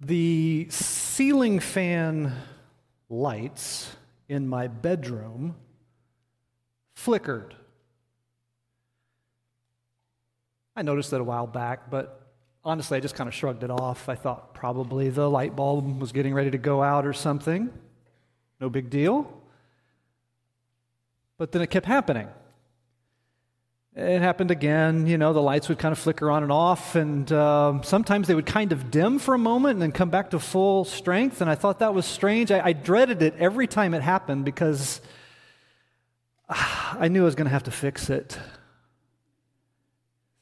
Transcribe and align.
The 0.00 0.68
ceiling 0.70 1.58
fan 1.60 2.32
lights 3.08 3.96
in 4.28 4.46
my 4.46 4.66
bedroom 4.66 5.56
flickered. 6.94 7.54
I 10.74 10.82
noticed 10.82 11.12
it 11.12 11.20
a 11.20 11.24
while 11.24 11.46
back, 11.46 11.90
but 11.90 12.28
honestly, 12.62 12.98
I 12.98 13.00
just 13.00 13.14
kind 13.14 13.28
of 13.28 13.34
shrugged 13.34 13.62
it 13.62 13.70
off. 13.70 14.08
I 14.08 14.14
thought 14.14 14.52
probably 14.52 15.08
the 15.08 15.30
light 15.30 15.56
bulb 15.56 16.00
was 16.00 16.12
getting 16.12 16.34
ready 16.34 16.50
to 16.50 16.58
go 16.58 16.82
out 16.82 17.06
or 17.06 17.14
something. 17.14 17.72
No 18.60 18.68
big 18.68 18.90
deal. 18.90 19.32
But 21.38 21.52
then 21.52 21.62
it 21.62 21.68
kept 21.70 21.86
happening. 21.86 22.28
It 23.96 24.20
happened 24.20 24.50
again. 24.50 25.06
You 25.06 25.16
know, 25.16 25.32
the 25.32 25.40
lights 25.40 25.70
would 25.70 25.78
kind 25.78 25.90
of 25.90 25.98
flicker 25.98 26.30
on 26.30 26.42
and 26.42 26.52
off, 26.52 26.96
and 26.96 27.32
uh, 27.32 27.80
sometimes 27.80 28.28
they 28.28 28.34
would 28.34 28.44
kind 28.44 28.72
of 28.72 28.90
dim 28.90 29.18
for 29.18 29.32
a 29.32 29.38
moment 29.38 29.72
and 29.72 29.82
then 29.82 29.92
come 29.92 30.10
back 30.10 30.30
to 30.30 30.38
full 30.38 30.84
strength. 30.84 31.40
And 31.40 31.48
I 31.48 31.54
thought 31.54 31.78
that 31.78 31.94
was 31.94 32.04
strange. 32.04 32.52
I, 32.52 32.60
I 32.62 32.72
dreaded 32.74 33.22
it 33.22 33.34
every 33.38 33.66
time 33.66 33.94
it 33.94 34.02
happened 34.02 34.44
because 34.44 35.00
I 36.50 37.08
knew 37.08 37.22
I 37.22 37.24
was 37.24 37.36
going 37.36 37.46
to 37.46 37.52
have 37.52 37.62
to 37.62 37.70
fix 37.70 38.10
it. 38.10 38.38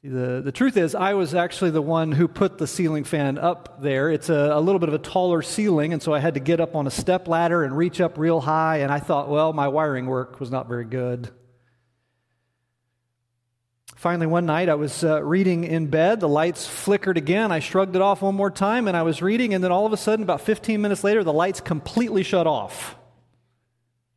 The, 0.03 0.43
the 0.45 0.53
truth 0.53 0.77
is, 0.77 0.97
I 0.97 1.15
was 1.15 1.33
actually 1.33 1.71
the 1.71 1.81
one 1.81 2.11
who 2.11 2.27
put 2.27 2.59
the 2.59 2.67
ceiling 2.67 3.05
fan 3.05 3.39
up 3.39 3.81
there. 3.81 4.11
It's 4.11 4.31
a, 4.31 4.51
a 4.53 4.61
little 4.61 4.81
bit 4.81 4.89
of 4.89 4.97
a 4.97 4.99
taller 4.99 5.43
ceiling, 5.43 5.93
and 5.93 6.03
so 6.03 6.13
I 6.13 6.19
had 6.19 6.35
to 6.35 6.41
get 6.41 6.61
up 6.61 6.75
on 6.75 6.89
a 6.89 6.91
step 6.91 7.29
ladder 7.29 7.63
and 7.63 7.75
reach 7.75 8.01
up 8.01 8.19
real 8.19 8.41
high. 8.41 8.79
And 8.79 8.91
I 8.91 8.99
thought, 8.99 9.29
well, 9.29 9.53
my 9.53 9.69
wiring 9.69 10.07
work 10.07 10.41
was 10.41 10.51
not 10.51 10.67
very 10.67 10.85
good. 10.85 11.31
Finally, 14.05 14.27
one 14.27 14.45
night 14.45 14.69
I 14.69 14.75
was 14.75 15.03
uh, 15.03 15.23
reading 15.23 15.65
in 15.65 15.87
bed. 15.87 16.21
The 16.21 16.29
lights 16.29 16.67
flickered 16.67 17.17
again. 17.17 17.51
I 17.51 17.61
shrugged 17.61 17.97
it 17.97 18.03
off 18.03 18.21
one 18.21 18.35
more 18.35 18.51
time 18.51 18.87
and 18.87 18.95
I 18.95 19.01
was 19.01 19.23
reading, 19.23 19.55
and 19.55 19.65
then 19.65 19.73
all 19.73 19.87
of 19.87 19.95
a 19.95 19.97
sudden, 19.97 20.23
about 20.23 20.43
15 20.43 20.79
minutes 20.83 21.05
later, 21.05 21.25
the 21.25 21.33
lights 21.33 21.63
completely 21.63 22.23
shut 22.23 22.47
off. 22.47 22.97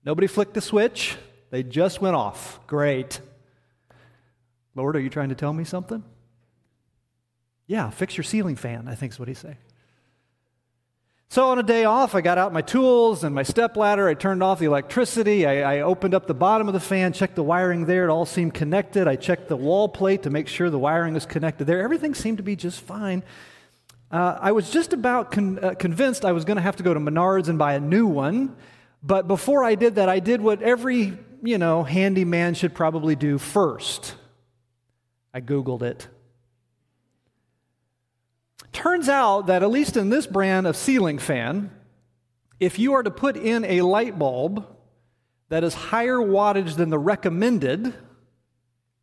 Nobody 0.04 0.28
flicked 0.28 0.56
the 0.56 0.60
switch, 0.60 1.16
they 1.52 1.64
just 1.64 2.02
went 2.02 2.18
off. 2.18 2.60
Great. 2.68 3.22
Lord, 4.76 4.98
are 4.98 5.00
you 5.00 5.10
trying 5.10 5.30
to 5.30 5.36
tell 5.36 5.54
me 5.54 5.64
something? 5.64 6.04
Yeah, 7.66 7.90
fix 7.90 8.18
your 8.18 8.26
ceiling 8.26 8.58
fan, 8.58 8.90
I 8.90 8.96
think 8.96 9.14
is 9.14 9.20
what 9.20 9.30
he's 9.30 9.40
saying. 9.40 9.56
So 11.30 11.50
on 11.50 11.60
a 11.60 11.64
day 11.64 11.84
off, 11.84 12.16
I 12.16 12.22
got 12.22 12.38
out 12.38 12.54
my 12.54 12.62
tools 12.62 13.26
and 13.26 13.36
my 13.36 13.44
step 13.44 13.76
ladder. 13.76 14.08
I 14.08 14.14
turned 14.14 14.42
off 14.42 14.60
the 14.60 14.66
electricity. 14.66 15.46
I, 15.46 15.76
I, 15.76 15.82
opened 15.82 16.14
up 16.14 16.26
the 16.26 16.34
bottom 16.34 16.70
of 16.70 16.74
the 16.74 16.80
fan, 16.80 17.12
checked 17.12 17.36
the 17.36 17.44
wiring 17.44 17.86
there. 17.86 18.06
It 18.06 18.10
all 18.10 18.26
seemed 18.26 18.54
connected. 18.54 19.10
I 19.10 19.18
checked 19.18 19.50
the 19.50 19.58
wall 19.58 19.90
plate 19.90 20.24
to 20.24 20.30
make 20.30 20.48
sure 20.48 20.70
the 20.70 20.80
wiring 20.80 21.14
was 21.14 21.26
connected 21.26 21.66
there. 21.66 21.82
Everything 21.82 22.14
seemed 22.14 22.38
to 22.38 22.44
be 22.44 22.56
just 22.56 22.80
fine. 22.80 23.24
Uh, 24.10 24.38
I 24.40 24.54
was 24.54 24.70
just 24.70 24.94
about 24.94 25.32
con- 25.32 25.60
uh, 25.62 25.74
convinced 25.74 26.24
I 26.24 26.32
was 26.32 26.46
going 26.46 26.56
to 26.56 26.64
have 26.64 26.78
to 26.78 26.84
go 26.84 26.94
to 26.94 27.00
Menards 27.00 27.50
and 27.50 27.60
buy 27.60 27.74
a 27.74 27.80
new 27.82 28.08
one. 28.08 28.56
But 29.04 29.28
before 29.28 29.66
I 29.66 29.76
did 29.76 29.96
that, 29.96 30.08
I 30.08 30.20
did 30.20 30.40
what 30.40 30.62
every 30.62 31.18
you 31.44 31.58
know 31.58 31.84
handyman 31.84 32.54
should 32.54 32.74
probably 32.74 33.18
do 33.18 33.38
first. 33.38 34.16
I 35.34 35.42
Googled 35.42 35.82
it. 35.82 36.08
Turns 38.78 39.10
out 39.10 39.48
that, 39.48 39.64
at 39.64 39.72
least 39.72 39.98
in 39.98 40.12
this 40.12 40.28
brand 40.28 40.68
of 40.68 40.78
ceiling 40.78 41.18
fan, 41.18 41.72
if 42.60 42.78
you 42.78 42.94
are 42.94 43.02
to 43.02 43.10
put 43.10 43.36
in 43.36 43.66
a 43.66 43.82
light 43.82 44.20
bulb 44.20 44.68
that 45.50 45.64
is 45.64 45.74
higher 45.74 46.18
wattage 46.18 46.76
than 46.76 46.92
the 46.92 47.00
recommended, 47.00 47.92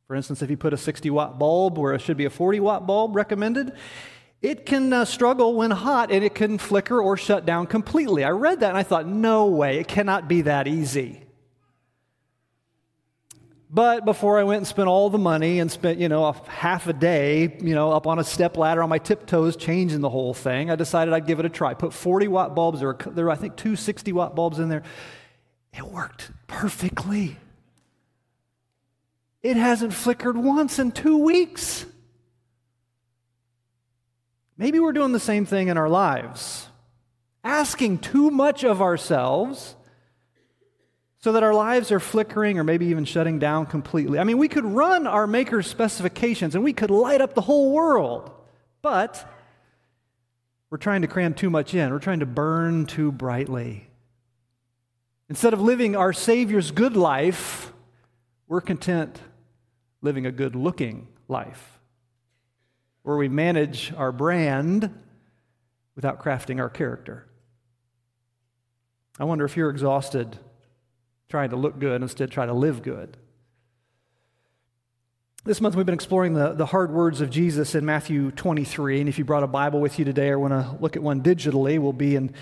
for 0.07 0.15
instance, 0.15 0.43
if 0.43 0.49
you 0.49 0.57
put 0.57 0.73
a 0.73 0.77
60 0.77 1.11
watt 1.11 1.41
bulb 1.41 1.77
where 1.77 1.93
it 1.93 2.03
should 2.03 2.17
be 2.17 2.25
a 2.25 2.31
40 2.31 2.61
watt 2.61 2.87
bulb 2.87 3.17
recommended, 3.17 3.73
it 4.41 4.65
can 4.65 4.93
uh, 4.93 5.05
struggle 5.05 5.57
when 5.57 5.73
hot 5.73 6.13
and 6.13 6.23
it 6.23 6.37
can 6.37 6.57
flicker 6.57 7.03
or 7.03 7.17
shut 7.17 7.45
down 7.45 7.67
completely. 7.67 8.23
I 8.23 8.31
read 8.31 8.61
that 8.61 8.69
and 8.69 8.79
I 8.79 8.85
thought, 8.85 9.09
no 9.09 9.47
way, 9.47 9.81
it 9.81 9.89
cannot 9.89 10.29
be 10.29 10.43
that 10.43 10.69
easy. 10.69 11.24
But 13.75 14.05
before 14.05 14.39
I 14.39 14.45
went 14.45 14.59
and 14.59 14.67
spent 14.69 14.87
all 14.87 15.11
the 15.11 15.19
money 15.19 15.59
and 15.59 15.69
spent, 15.69 15.99
you 15.99 16.09
know, 16.09 16.27
a 16.27 16.49
half 16.49 16.87
a 16.87 16.93
day, 16.93 17.59
you 17.61 17.75
know, 17.75 17.91
up 17.91 18.07
on 18.07 18.21
a 18.21 18.25
step 18.25 18.57
ladder 18.57 18.85
on 18.85 18.89
my 18.89 18.99
tiptoes 18.99 19.57
changing 19.57 20.01
the 20.01 20.09
whole 20.09 20.33
thing, 20.33 20.71
I 20.71 20.77
decided 20.77 21.13
I'd 21.13 21.27
give 21.27 21.41
it 21.41 21.45
a 21.45 21.49
try. 21.49 21.75
Put 21.75 21.93
40 21.93 22.29
watt 22.29 22.55
bulbs, 22.55 22.79
there 22.79 22.97
there 23.05 23.25
were 23.25 23.33
I 23.33 23.35
think, 23.35 23.57
two 23.57 23.75
60 23.75 24.13
watt 24.13 24.37
bulbs 24.37 24.61
in 24.61 24.69
there. 24.69 24.85
It 25.77 25.85
worked 25.85 26.31
perfectly. 26.47 27.37
It 29.43 29.57
hasn't 29.57 29.93
flickered 29.93 30.37
once 30.37 30.79
in 30.79 30.93
two 30.93 31.19
weeks. 31.19 31.85
Maybe 34.57 34.79
we're 34.79 34.93
doing 34.93 35.11
the 35.11 35.19
same 35.19 35.47
thing 35.47 35.67
in 35.67 35.77
our 35.77 35.89
lives, 35.89 36.69
asking 37.43 37.99
too 37.99 38.31
much 38.31 38.63
of 38.63 38.81
ourselves 38.81 39.75
so 41.25 41.33
that 41.33 41.43
our 41.43 41.55
lives 41.55 41.91
are 41.91 42.01
flickering 42.01 42.59
or 42.59 42.65
maybe 42.65 42.85
even 42.89 43.07
shutting 43.07 43.39
down 43.39 43.65
completely. 43.65 44.19
I 44.19 44.25
mean, 44.25 44.37
we 44.37 44.47
could 44.47 44.67
run 44.67 45.07
our 45.07 45.27
maker's 45.27 45.67
specifications 45.67 46.55
and 46.55 46.63
we 46.63 46.75
could 46.75 46.91
light 46.91 47.23
up 47.23 47.33
the 47.33 47.41
whole 47.41 47.73
world, 47.73 48.31
but 48.83 49.27
we're 50.69 50.77
trying 50.77 51.01
to 51.01 51.09
cram 51.09 51.33
too 51.33 51.49
much 51.49 51.73
in. 51.73 51.91
We're 51.91 51.99
trying 51.99 52.21
to 52.21 52.27
burn 52.27 52.85
too 52.85 53.11
brightly. 53.11 53.89
Instead 55.31 55.55
of 55.55 55.63
living 55.63 55.97
our 55.97 56.13
Savior's 56.13 56.71
good 56.71 56.95
life, 56.95 57.73
we're 58.47 58.61
content 58.61 59.19
living 60.03 60.27
a 60.27 60.31
good 60.31 60.55
looking 60.55 61.09
life 61.27 61.81
where 63.03 63.17
we 63.17 63.31
manage 63.31 63.95
our 63.97 64.13
brand 64.13 64.91
without 65.97 66.23
crafting 66.23 66.61
our 66.61 66.69
character. 66.69 67.27
I 69.19 69.25
wonder 69.25 69.47
if 69.47 69.57
you're 69.57 69.71
exhausted 69.71 70.39
trying 71.35 71.51
to 71.51 71.57
look 71.57 71.81
good, 71.81 72.01
instead, 72.01 72.31
try 72.31 72.47
to 72.47 72.53
live 72.53 72.81
good. 72.81 73.17
This 75.45 75.61
month, 75.61 75.75
we've 75.75 75.85
been 75.85 75.93
exploring 75.93 76.35
the, 76.35 76.53
the 76.53 76.65
hard 76.65 76.93
words 76.93 77.21
of 77.21 77.29
Jesus 77.29 77.75
in 77.75 77.85
Matthew 77.85 78.31
23. 78.31 79.01
And 79.01 79.09
if 79.09 79.19
you 79.19 79.25
brought 79.25 79.43
a 79.43 79.49
Bible 79.49 79.81
with 79.81 79.99
you 79.99 80.05
today 80.05 80.29
or 80.29 80.39
want 80.39 80.53
to 80.53 80.77
look 80.81 80.95
at 80.95 81.03
one 81.03 81.23
digitally, 81.23 81.81
we'll 81.81 81.93
be 81.93 82.15
in 82.15 82.33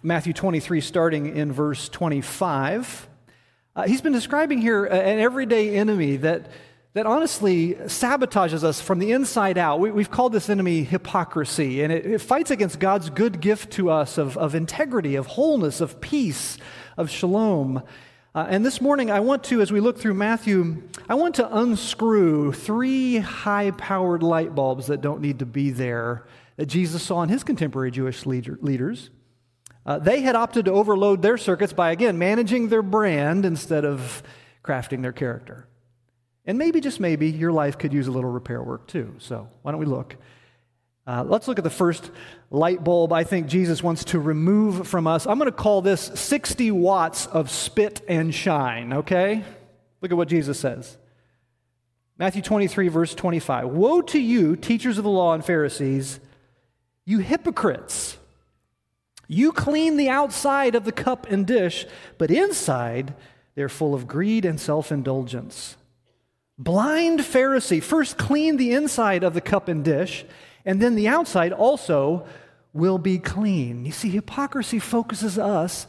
Matthew 0.00 0.32
23, 0.32 0.80
starting 0.80 1.36
in 1.36 1.50
verse 1.50 1.88
25. 1.88 3.08
Uh, 3.74 3.82
he's 3.82 4.00
been 4.00 4.12
describing 4.12 4.60
here 4.60 4.84
an 4.84 5.18
everyday 5.18 5.74
enemy 5.74 6.16
that, 6.18 6.52
that 6.92 7.06
honestly 7.06 7.74
sabotages 7.74 8.62
us 8.62 8.80
from 8.80 9.00
the 9.00 9.10
inside 9.10 9.58
out. 9.58 9.80
We, 9.80 9.90
have 10.00 10.12
called 10.12 10.32
this 10.32 10.48
enemy 10.48 10.84
hypocrisy, 10.84 11.82
and 11.82 11.92
it, 11.92 12.06
it 12.06 12.20
fights 12.20 12.52
against 12.52 12.78
God's 12.78 13.10
good 13.10 13.40
gift 13.40 13.72
to 13.72 13.90
us 13.90 14.18
of, 14.18 14.38
of 14.38 14.54
integrity, 14.54 15.16
of 15.16 15.26
wholeness, 15.26 15.80
of 15.80 16.00
peace, 16.00 16.58
of 16.96 17.10
shalom. 17.10 17.82
Uh, 18.34 18.46
and 18.48 18.66
this 18.66 18.80
morning, 18.80 19.12
I 19.12 19.20
want 19.20 19.44
to, 19.44 19.60
as 19.60 19.70
we 19.70 19.78
look 19.78 19.96
through 19.96 20.14
Matthew, 20.14 20.82
I 21.08 21.14
want 21.14 21.36
to 21.36 21.56
unscrew 21.56 22.50
three 22.50 23.18
high 23.18 23.70
powered 23.70 24.24
light 24.24 24.56
bulbs 24.56 24.88
that 24.88 25.00
don't 25.00 25.20
need 25.20 25.38
to 25.38 25.46
be 25.46 25.70
there 25.70 26.26
that 26.56 26.66
Jesus 26.66 27.00
saw 27.00 27.22
in 27.22 27.28
his 27.28 27.44
contemporary 27.44 27.92
Jewish 27.92 28.26
leader, 28.26 28.58
leaders. 28.60 29.10
Uh, 29.86 30.00
they 30.00 30.22
had 30.22 30.34
opted 30.34 30.64
to 30.64 30.72
overload 30.72 31.22
their 31.22 31.38
circuits 31.38 31.72
by, 31.72 31.92
again, 31.92 32.18
managing 32.18 32.70
their 32.70 32.82
brand 32.82 33.44
instead 33.44 33.84
of 33.84 34.24
crafting 34.64 35.02
their 35.02 35.12
character. 35.12 35.68
And 36.44 36.58
maybe, 36.58 36.80
just 36.80 36.98
maybe, 36.98 37.30
your 37.30 37.52
life 37.52 37.78
could 37.78 37.92
use 37.92 38.08
a 38.08 38.10
little 38.10 38.30
repair 38.30 38.62
work 38.64 38.88
too. 38.88 39.14
So, 39.18 39.48
why 39.62 39.70
don't 39.70 39.80
we 39.80 39.86
look? 39.86 40.16
Uh, 41.06 41.22
let's 41.26 41.46
look 41.46 41.58
at 41.58 41.64
the 41.64 41.70
first 41.70 42.10
light 42.50 42.82
bulb 42.82 43.12
I 43.12 43.24
think 43.24 43.46
Jesus 43.46 43.82
wants 43.82 44.04
to 44.04 44.18
remove 44.18 44.88
from 44.88 45.06
us. 45.06 45.26
I'm 45.26 45.38
going 45.38 45.50
to 45.50 45.56
call 45.56 45.82
this 45.82 46.00
60 46.14 46.70
watts 46.70 47.26
of 47.26 47.50
spit 47.50 48.00
and 48.08 48.34
shine, 48.34 48.92
okay? 48.92 49.44
Look 50.00 50.10
at 50.10 50.16
what 50.16 50.28
Jesus 50.28 50.58
says. 50.58 50.96
Matthew 52.16 52.42
23, 52.42 52.88
verse 52.88 53.14
25. 53.14 53.68
Woe 53.68 54.00
to 54.02 54.18
you, 54.18 54.56
teachers 54.56 54.98
of 54.98 55.04
the 55.04 55.10
law 55.10 55.34
and 55.34 55.44
Pharisees, 55.44 56.20
you 57.04 57.18
hypocrites! 57.18 58.16
You 59.26 59.52
clean 59.52 59.96
the 59.96 60.10
outside 60.10 60.74
of 60.74 60.84
the 60.84 60.92
cup 60.92 61.30
and 61.30 61.46
dish, 61.46 61.86
but 62.18 62.30
inside 62.30 63.14
they're 63.54 63.68
full 63.68 63.94
of 63.94 64.06
greed 64.06 64.44
and 64.44 64.60
self 64.60 64.92
indulgence. 64.92 65.76
Blind 66.58 67.20
Pharisee, 67.20 67.82
first 67.82 68.16
clean 68.16 68.58
the 68.58 68.72
inside 68.72 69.24
of 69.24 69.34
the 69.34 69.40
cup 69.40 69.68
and 69.68 69.84
dish 69.84 70.24
and 70.64 70.80
then 70.80 70.94
the 70.94 71.08
outside 71.08 71.52
also 71.52 72.26
will 72.72 72.98
be 72.98 73.18
clean. 73.18 73.84
You 73.84 73.92
see, 73.92 74.10
hypocrisy 74.10 74.78
focuses 74.78 75.38
us 75.38 75.86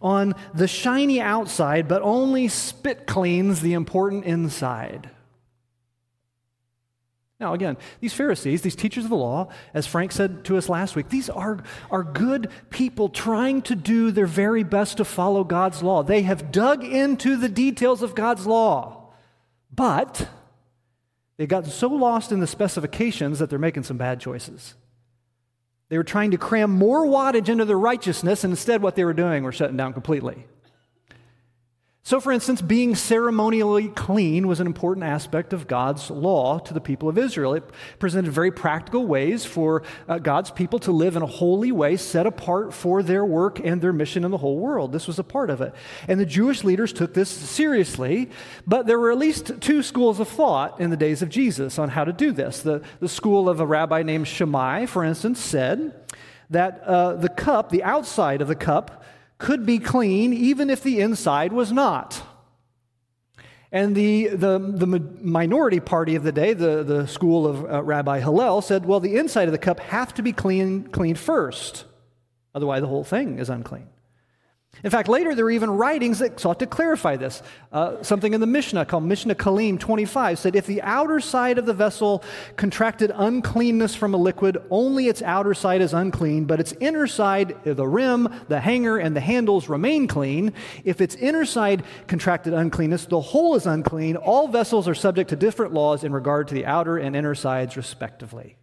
on 0.00 0.34
the 0.54 0.68
shiny 0.68 1.20
outside, 1.20 1.88
but 1.88 2.02
only 2.02 2.48
spit 2.48 3.06
cleans 3.06 3.60
the 3.60 3.72
important 3.72 4.24
inside. 4.24 5.10
Now, 7.38 7.52
again, 7.52 7.76
these 8.00 8.14
Pharisees, 8.14 8.62
these 8.62 8.76
teachers 8.76 9.04
of 9.04 9.10
the 9.10 9.16
law, 9.16 9.48
as 9.74 9.86
Frank 9.86 10.12
said 10.12 10.44
to 10.46 10.56
us 10.56 10.70
last 10.70 10.96
week, 10.96 11.10
these 11.10 11.28
are, 11.28 11.62
are 11.90 12.02
good 12.02 12.50
people 12.70 13.10
trying 13.10 13.60
to 13.62 13.74
do 13.74 14.10
their 14.10 14.26
very 14.26 14.62
best 14.62 14.96
to 14.96 15.04
follow 15.04 15.44
God's 15.44 15.82
law. 15.82 16.02
They 16.02 16.22
have 16.22 16.50
dug 16.50 16.82
into 16.82 17.36
the 17.36 17.50
details 17.50 18.02
of 18.02 18.14
God's 18.14 18.46
law. 18.46 19.12
But 19.70 20.28
They've 21.36 21.48
gotten 21.48 21.70
so 21.70 21.88
lost 21.88 22.32
in 22.32 22.40
the 22.40 22.46
specifications 22.46 23.38
that 23.38 23.50
they're 23.50 23.58
making 23.58 23.82
some 23.82 23.98
bad 23.98 24.20
choices. 24.20 24.74
They 25.88 25.98
were 25.98 26.04
trying 26.04 26.32
to 26.32 26.38
cram 26.38 26.70
more 26.70 27.06
wattage 27.06 27.48
into 27.48 27.64
their 27.64 27.78
righteousness, 27.78 28.42
and 28.42 28.52
instead, 28.52 28.82
what 28.82 28.96
they 28.96 29.04
were 29.04 29.12
doing 29.12 29.44
were 29.44 29.52
shutting 29.52 29.76
down 29.76 29.92
completely. 29.92 30.46
So, 32.06 32.20
for 32.20 32.30
instance, 32.30 32.62
being 32.62 32.94
ceremonially 32.94 33.88
clean 33.88 34.46
was 34.46 34.60
an 34.60 34.68
important 34.68 35.04
aspect 35.04 35.52
of 35.52 35.66
God's 35.66 36.08
law 36.08 36.60
to 36.60 36.72
the 36.72 36.80
people 36.80 37.08
of 37.08 37.18
Israel. 37.18 37.54
It 37.54 37.68
presented 37.98 38.30
very 38.30 38.52
practical 38.52 39.08
ways 39.08 39.44
for 39.44 39.82
uh, 40.08 40.20
God's 40.20 40.52
people 40.52 40.78
to 40.78 40.92
live 40.92 41.16
in 41.16 41.22
a 41.22 41.26
holy 41.26 41.72
way, 41.72 41.96
set 41.96 42.24
apart 42.24 42.72
for 42.72 43.02
their 43.02 43.24
work 43.24 43.58
and 43.58 43.82
their 43.82 43.92
mission 43.92 44.22
in 44.22 44.30
the 44.30 44.38
whole 44.38 44.56
world. 44.56 44.92
This 44.92 45.08
was 45.08 45.18
a 45.18 45.24
part 45.24 45.50
of 45.50 45.60
it. 45.60 45.74
And 46.06 46.20
the 46.20 46.26
Jewish 46.26 46.62
leaders 46.62 46.92
took 46.92 47.12
this 47.12 47.28
seriously, 47.28 48.30
but 48.68 48.86
there 48.86 49.00
were 49.00 49.10
at 49.10 49.18
least 49.18 49.60
two 49.60 49.82
schools 49.82 50.20
of 50.20 50.28
thought 50.28 50.80
in 50.80 50.90
the 50.90 50.96
days 50.96 51.22
of 51.22 51.28
Jesus 51.28 51.76
on 51.76 51.88
how 51.88 52.04
to 52.04 52.12
do 52.12 52.30
this. 52.30 52.62
The, 52.62 52.82
the 53.00 53.08
school 53.08 53.48
of 53.48 53.58
a 53.58 53.66
rabbi 53.66 54.04
named 54.04 54.28
Shammai, 54.28 54.86
for 54.86 55.02
instance, 55.02 55.40
said 55.40 55.92
that 56.50 56.84
uh, 56.84 57.14
the 57.14 57.28
cup, 57.28 57.70
the 57.70 57.82
outside 57.82 58.42
of 58.42 58.46
the 58.46 58.54
cup, 58.54 59.02
could 59.38 59.66
be 59.66 59.78
clean 59.78 60.32
even 60.32 60.70
if 60.70 60.82
the 60.82 61.00
inside 61.00 61.52
was 61.52 61.72
not. 61.72 62.22
And 63.72 63.94
the, 63.94 64.28
the, 64.28 64.58
the 64.58 64.86
minority 64.86 65.80
party 65.80 66.14
of 66.14 66.22
the 66.22 66.32
day, 66.32 66.54
the, 66.54 66.82
the 66.82 67.06
school 67.06 67.46
of 67.46 67.64
uh, 67.64 67.82
Rabbi 67.82 68.20
Hillel, 68.20 68.62
said, 68.62 68.86
well, 68.86 69.00
the 69.00 69.16
inside 69.16 69.48
of 69.48 69.52
the 69.52 69.58
cup 69.58 69.80
have 69.80 70.14
to 70.14 70.22
be 70.22 70.32
clean, 70.32 70.84
cleaned 70.84 71.18
first. 71.18 71.84
Otherwise, 72.54 72.80
the 72.80 72.86
whole 72.86 73.04
thing 73.04 73.38
is 73.38 73.50
unclean. 73.50 73.88
In 74.84 74.90
fact, 74.90 75.08
later 75.08 75.34
there 75.34 75.44
were 75.44 75.50
even 75.50 75.70
writings 75.70 76.18
that 76.18 76.38
sought 76.38 76.58
to 76.58 76.66
clarify 76.66 77.16
this. 77.16 77.42
Uh, 77.72 78.02
something 78.02 78.34
in 78.34 78.40
the 78.40 78.46
Mishnah 78.46 78.84
called 78.84 79.04
Mishnah 79.04 79.34
Kelim 79.34 79.80
25 79.80 80.38
said 80.38 80.54
if 80.54 80.66
the 80.66 80.82
outer 80.82 81.18
side 81.18 81.58
of 81.58 81.66
the 81.66 81.72
vessel 81.72 82.22
contracted 82.56 83.10
uncleanness 83.14 83.94
from 83.94 84.12
a 84.12 84.16
liquid, 84.16 84.58
only 84.70 85.08
its 85.08 85.22
outer 85.22 85.54
side 85.54 85.80
is 85.80 85.94
unclean, 85.94 86.44
but 86.44 86.60
its 86.60 86.72
inner 86.80 87.06
side, 87.06 87.56
the 87.64 87.86
rim, 87.86 88.28
the 88.48 88.60
hanger, 88.60 88.98
and 88.98 89.16
the 89.16 89.20
handles 89.20 89.68
remain 89.68 90.06
clean. 90.06 90.52
If 90.84 91.00
its 91.00 91.14
inner 91.14 91.44
side 91.44 91.82
contracted 92.06 92.52
uncleanness, 92.52 93.06
the 93.06 93.20
whole 93.20 93.54
is 93.54 93.66
unclean. 93.66 94.16
All 94.16 94.48
vessels 94.48 94.88
are 94.88 94.94
subject 94.94 95.30
to 95.30 95.36
different 95.36 95.72
laws 95.72 96.04
in 96.04 96.12
regard 96.12 96.48
to 96.48 96.54
the 96.54 96.66
outer 96.66 96.98
and 96.98 97.16
inner 97.16 97.34
sides, 97.34 97.76
respectively. 97.76 98.56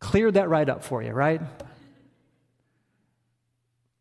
Cleared 0.00 0.34
that 0.34 0.48
right 0.48 0.68
up 0.68 0.82
for 0.82 1.02
you, 1.02 1.12
right? 1.12 1.40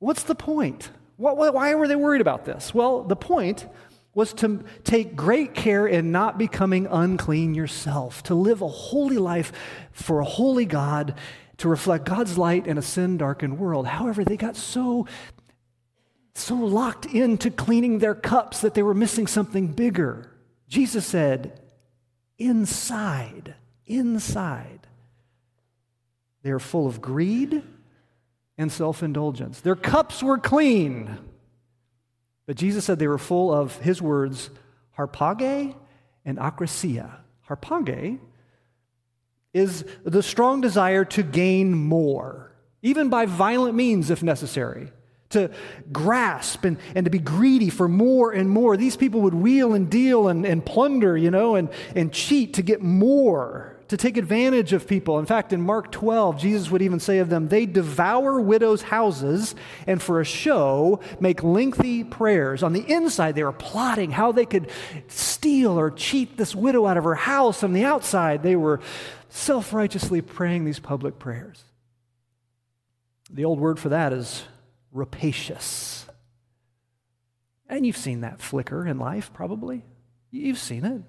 What's 0.02 0.24
the 0.24 0.34
point? 0.34 0.90
Why 1.18 1.76
were 1.76 1.88
they 1.88 1.96
worried 1.96 2.22
about 2.22 2.44
this? 2.44 2.74
Well, 2.74 3.04
the 3.04 3.16
point 3.16 3.68
was 4.16 4.34
to 4.34 4.64
take 4.84 5.16
great 5.16 5.54
care 5.54 5.86
in 5.86 6.12
not 6.12 6.40
becoming 6.40 6.88
unclean 6.88 7.54
yourself, 7.54 8.24
to 8.24 8.34
live 8.34 8.64
a 8.64 8.68
holy 8.68 9.20
life 9.20 9.52
for 9.92 10.20
a 10.20 10.26
holy 10.26 10.66
God, 10.66 11.14
to 11.58 11.70
reflect 11.70 12.06
God's 12.06 12.36
light 12.36 12.66
in 12.66 12.80
a 12.80 12.82
sin 12.82 13.20
darkened 13.20 13.60
world. 13.60 13.86
However, 13.86 14.24
they 14.24 14.38
got 14.38 14.56
so 14.56 15.06
so 16.34 16.56
locked 16.56 17.06
into 17.06 17.52
cleaning 17.52 18.00
their 18.00 18.16
cups 18.16 18.62
that 18.62 18.74
they 18.74 18.82
were 18.82 18.96
missing 18.96 19.28
something 19.28 19.68
bigger. 19.68 20.32
Jesus 20.68 21.06
said, 21.06 21.62
inside, 22.40 23.54
inside, 23.86 24.88
they 26.42 26.50
are 26.50 26.58
full 26.58 26.88
of 26.88 27.02
greed 27.02 27.62
and 28.62 28.72
self 28.72 29.02
indulgence. 29.02 29.60
Their 29.60 29.76
cups 29.76 30.22
were 30.22 30.38
clean, 30.38 31.18
but 32.46 32.56
Jesus 32.56 32.86
said 32.86 33.00
they 33.00 33.08
were 33.08 33.18
full 33.18 33.52
of 33.52 33.78
his 33.78 34.02
words, 34.02 34.52
harpage 34.98 35.76
and 36.24 36.38
akrasia. 36.38 37.12
Harpage 37.50 38.20
is 39.54 39.84
the 40.04 40.22
strong 40.22 40.62
desire 40.62 41.04
to 41.06 41.24
gain 41.24 41.74
more, 41.74 42.52
even 42.84 43.10
by 43.10 43.26
violent 43.26 43.76
means 43.76 44.12
if 44.12 44.22
necessary 44.22 44.92
to 45.30 45.50
grasp 45.94 46.66
and, 46.66 46.78
and 46.94 47.06
to 47.06 47.10
be 47.10 47.18
greedy 47.18 47.70
for 47.70 47.88
more 47.88 48.32
and 48.34 48.50
more. 48.50 48.76
These 48.76 48.98
people 48.98 49.22
would 49.22 49.34
wheel 49.34 49.74
and 49.74 49.90
deal 49.90 50.28
and, 50.28 50.46
and 50.46 50.64
plunder, 50.64 51.18
you 51.18 51.32
know, 51.32 51.56
and, 51.56 51.70
and 51.96 52.12
cheat 52.12 52.56
to 52.56 52.62
get 52.62 52.82
more 52.82 53.71
to 53.92 53.98
take 53.98 54.16
advantage 54.16 54.72
of 54.72 54.88
people. 54.88 55.20
In 55.20 55.26
fact, 55.26 55.52
in 55.52 55.62
Mark 55.62 55.92
12, 55.92 56.40
Jesus 56.40 56.72
would 56.72 56.82
even 56.82 57.02
say 57.02 57.20
of 57.20 57.28
them, 57.28 57.50
they 57.50 57.66
devour 57.66 58.40
widows' 58.40 58.84
houses 58.84 59.54
and 59.86 60.02
for 60.02 60.22
a 60.22 60.26
show 60.26 61.02
make 61.20 61.44
lengthy 61.44 62.06
prayers. 62.06 62.64
On 62.64 62.72
the 62.72 62.90
inside, 62.90 63.36
they 63.36 63.44
were 63.44 63.52
plotting 63.52 64.12
how 64.12 64.32
they 64.32 64.46
could 64.46 64.70
steal 65.10 65.78
or 65.78 65.92
cheat 65.92 66.38
this 66.38 66.56
widow 66.56 66.88
out 66.88 66.96
of 66.96 67.04
her 67.04 67.16
house. 67.16 67.64
On 67.64 67.74
the 67.74 67.84
outside, 67.84 68.44
they 68.44 68.56
were 68.56 68.80
self 69.28 69.74
righteously 69.74 70.22
praying 70.22 70.64
these 70.64 70.80
public 70.80 71.20
prayers. 71.20 71.62
The 73.30 73.44
old 73.44 73.60
word 73.60 73.78
for 73.78 73.90
that 73.90 74.14
is 74.14 74.46
rapacious. 74.94 76.06
And 77.68 77.86
you've 77.86 77.98
seen 77.98 78.22
that 78.22 78.40
flicker 78.40 78.88
in 78.88 79.00
life, 79.00 79.34
probably. 79.34 79.84
You've 80.30 80.60
seen 80.60 80.86
it. 80.86 81.02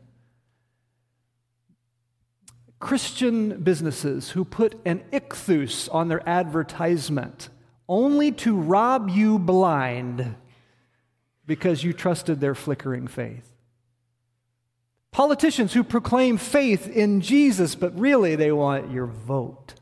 Christian 2.82 3.62
businesses 3.62 4.30
who 4.30 4.44
put 4.44 4.74
an 4.84 5.04
ichthus 5.12 5.88
on 5.94 6.08
their 6.08 6.28
advertisement 6.28 7.48
only 7.88 8.32
to 8.32 8.56
rob 8.58 9.08
you 9.08 9.38
blind 9.38 10.34
because 11.46 11.84
you 11.84 11.92
trusted 11.92 12.40
their 12.40 12.56
flickering 12.56 13.06
faith. 13.06 13.54
Politicians 15.12 15.72
who 15.72 15.84
proclaim 15.84 16.36
faith 16.36 16.88
in 16.88 17.20
Jesus, 17.20 17.76
but 17.76 17.96
really 17.96 18.34
they 18.34 18.50
want 18.50 18.90
your 18.90 19.06
vote. 19.06 19.74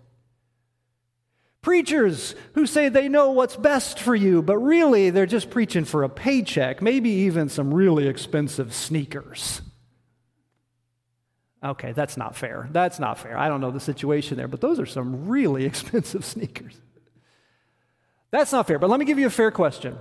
Preachers 1.63 2.35
who 2.53 2.67
say 2.67 2.91
they 2.91 3.09
know 3.09 3.31
what's 3.31 3.57
best 3.57 3.99
for 3.99 4.15
you, 4.15 4.43
but 4.43 4.59
really 4.59 5.09
they're 5.09 5.25
just 5.25 5.49
preaching 5.49 5.87
for 5.87 6.03
a 6.03 6.11
paycheck, 6.11 6.83
maybe 6.83 7.09
even 7.09 7.49
some 7.49 7.73
really 7.73 8.09
expensive 8.09 8.75
sneakers. 8.75 9.63
Okay, 11.63 11.93
that's 11.93 12.17
not 12.17 12.37
fair. 12.37 12.69
That's 12.73 12.99
not 12.99 13.19
fair. 13.19 13.37
I 13.37 13.49
don't 13.49 13.61
know 13.61 13.71
the 13.71 13.81
situation 13.81 14.37
there, 14.37 14.49
but 14.49 14.61
those 14.61 14.81
are 14.81 14.87
some 14.87 15.29
really 15.29 15.65
expensive 15.67 16.25
sneakers. 16.25 16.75
That's 18.31 18.53
not 18.53 18.67
fair, 18.67 18.79
but 18.79 18.89
let 18.89 19.01
me 19.01 19.07
give 19.07 19.19
you 19.19 19.27
a 19.27 19.31
fair 19.31 19.51
question. 19.51 19.99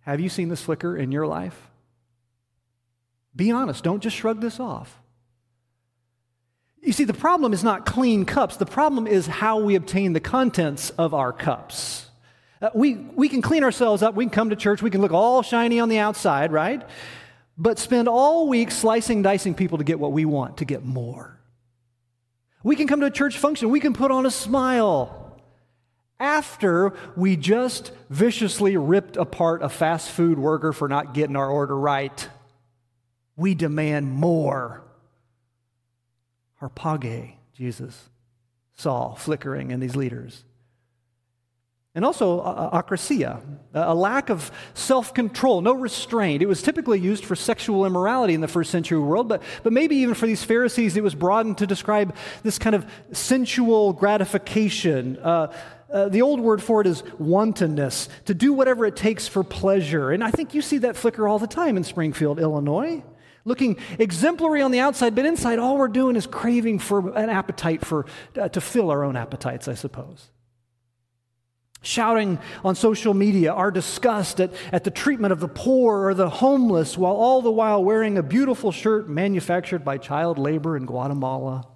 Have 0.00 0.20
you 0.20 0.28
seen 0.28 0.48
this 0.48 0.62
flicker 0.62 0.96
in 0.96 1.12
your 1.12 1.26
life? 1.26 1.68
Be 3.34 3.50
honest, 3.50 3.84
don't 3.84 4.02
just 4.02 4.16
shrug 4.16 4.40
this 4.40 4.58
off. 4.58 4.98
You 6.80 6.92
see, 6.92 7.04
the 7.04 7.12
problem 7.12 7.52
is 7.52 7.64
not 7.64 7.84
clean 7.84 8.24
cups, 8.24 8.56
the 8.56 8.66
problem 8.66 9.06
is 9.06 9.26
how 9.26 9.58
we 9.58 9.74
obtain 9.74 10.12
the 10.12 10.20
contents 10.20 10.90
of 10.90 11.12
our 11.12 11.32
cups. 11.32 12.08
Uh, 12.62 12.70
we, 12.74 12.94
we 12.94 13.28
can 13.28 13.42
clean 13.42 13.64
ourselves 13.64 14.02
up, 14.02 14.14
we 14.14 14.24
can 14.24 14.30
come 14.30 14.50
to 14.50 14.56
church, 14.56 14.80
we 14.80 14.90
can 14.90 15.00
look 15.02 15.12
all 15.12 15.42
shiny 15.42 15.80
on 15.80 15.88
the 15.88 15.98
outside, 15.98 16.52
right? 16.52 16.82
But 17.58 17.78
spend 17.78 18.08
all 18.08 18.48
week 18.48 18.70
slicing, 18.70 19.22
dicing 19.22 19.54
people 19.54 19.78
to 19.78 19.84
get 19.84 19.98
what 19.98 20.12
we 20.12 20.24
want, 20.24 20.58
to 20.58 20.64
get 20.64 20.84
more. 20.84 21.38
We 22.62 22.76
can 22.76 22.86
come 22.86 23.00
to 23.00 23.06
a 23.06 23.10
church 23.10 23.38
function, 23.38 23.70
we 23.70 23.80
can 23.80 23.94
put 23.94 24.10
on 24.10 24.26
a 24.26 24.30
smile 24.30 25.22
after 26.18 26.94
we 27.14 27.36
just 27.36 27.92
viciously 28.08 28.76
ripped 28.76 29.16
apart 29.16 29.62
a 29.62 29.68
fast 29.68 30.10
food 30.10 30.38
worker 30.38 30.72
for 30.72 30.88
not 30.88 31.14
getting 31.14 31.36
our 31.36 31.48
order 31.48 31.76
right. 31.76 32.28
We 33.36 33.54
demand 33.54 34.12
more. 34.12 34.82
Harpage, 36.60 37.34
Jesus 37.54 38.08
saw 38.74 39.14
flickering 39.14 39.70
in 39.70 39.80
these 39.80 39.96
leaders 39.96 40.44
and 41.96 42.04
also 42.04 42.42
akrasia, 42.74 43.40
a 43.72 43.94
lack 43.94 44.28
of 44.28 44.52
self 44.74 45.14
control, 45.14 45.62
no 45.62 45.72
restraint. 45.72 46.42
It 46.42 46.46
was 46.46 46.60
typically 46.60 47.00
used 47.00 47.24
for 47.24 47.34
sexual 47.34 47.86
immorality 47.86 48.34
in 48.34 48.42
the 48.42 48.48
first 48.48 48.70
century 48.70 48.98
world, 48.98 49.28
but, 49.28 49.42
but 49.62 49.72
maybe 49.72 49.96
even 49.96 50.14
for 50.14 50.26
these 50.26 50.44
Pharisees, 50.44 50.94
it 50.98 51.02
was 51.02 51.14
broadened 51.14 51.56
to 51.58 51.66
describe 51.66 52.14
this 52.42 52.58
kind 52.58 52.76
of 52.76 52.86
sensual 53.12 53.94
gratification. 53.94 55.16
Uh, 55.16 55.50
uh, 55.90 56.10
the 56.10 56.20
old 56.20 56.38
word 56.38 56.62
for 56.62 56.82
it 56.82 56.86
is 56.86 57.02
wantonness, 57.18 58.10
to 58.26 58.34
do 58.34 58.52
whatever 58.52 58.84
it 58.84 58.94
takes 58.94 59.26
for 59.26 59.42
pleasure. 59.42 60.10
And 60.10 60.22
I 60.22 60.30
think 60.30 60.52
you 60.52 60.60
see 60.60 60.78
that 60.78 60.96
flicker 60.96 61.26
all 61.26 61.38
the 61.38 61.46
time 61.46 61.78
in 61.78 61.84
Springfield, 61.84 62.38
Illinois. 62.38 63.02
Looking 63.46 63.78
exemplary 63.98 64.60
on 64.60 64.70
the 64.70 64.80
outside, 64.80 65.14
but 65.14 65.24
inside, 65.24 65.58
all 65.58 65.78
we're 65.78 65.88
doing 65.88 66.16
is 66.16 66.26
craving 66.26 66.80
for 66.80 67.16
an 67.16 67.30
appetite 67.30 67.86
for, 67.86 68.04
uh, 68.38 68.50
to 68.50 68.60
fill 68.60 68.90
our 68.90 69.02
own 69.02 69.16
appetites, 69.16 69.66
I 69.66 69.74
suppose 69.74 70.30
shouting 71.86 72.38
on 72.64 72.74
social 72.74 73.14
media 73.14 73.52
our 73.52 73.70
disgust 73.70 74.40
at, 74.40 74.50
at 74.72 74.84
the 74.84 74.90
treatment 74.90 75.32
of 75.32 75.40
the 75.40 75.48
poor 75.48 76.06
or 76.06 76.14
the 76.14 76.28
homeless, 76.28 76.98
while 76.98 77.14
all 77.14 77.40
the 77.42 77.50
while 77.50 77.82
wearing 77.82 78.18
a 78.18 78.22
beautiful 78.22 78.72
shirt 78.72 79.08
manufactured 79.08 79.84
by 79.84 79.96
child 79.96 80.38
labor 80.38 80.76
in 80.76 80.84
Guatemala. 80.84 81.66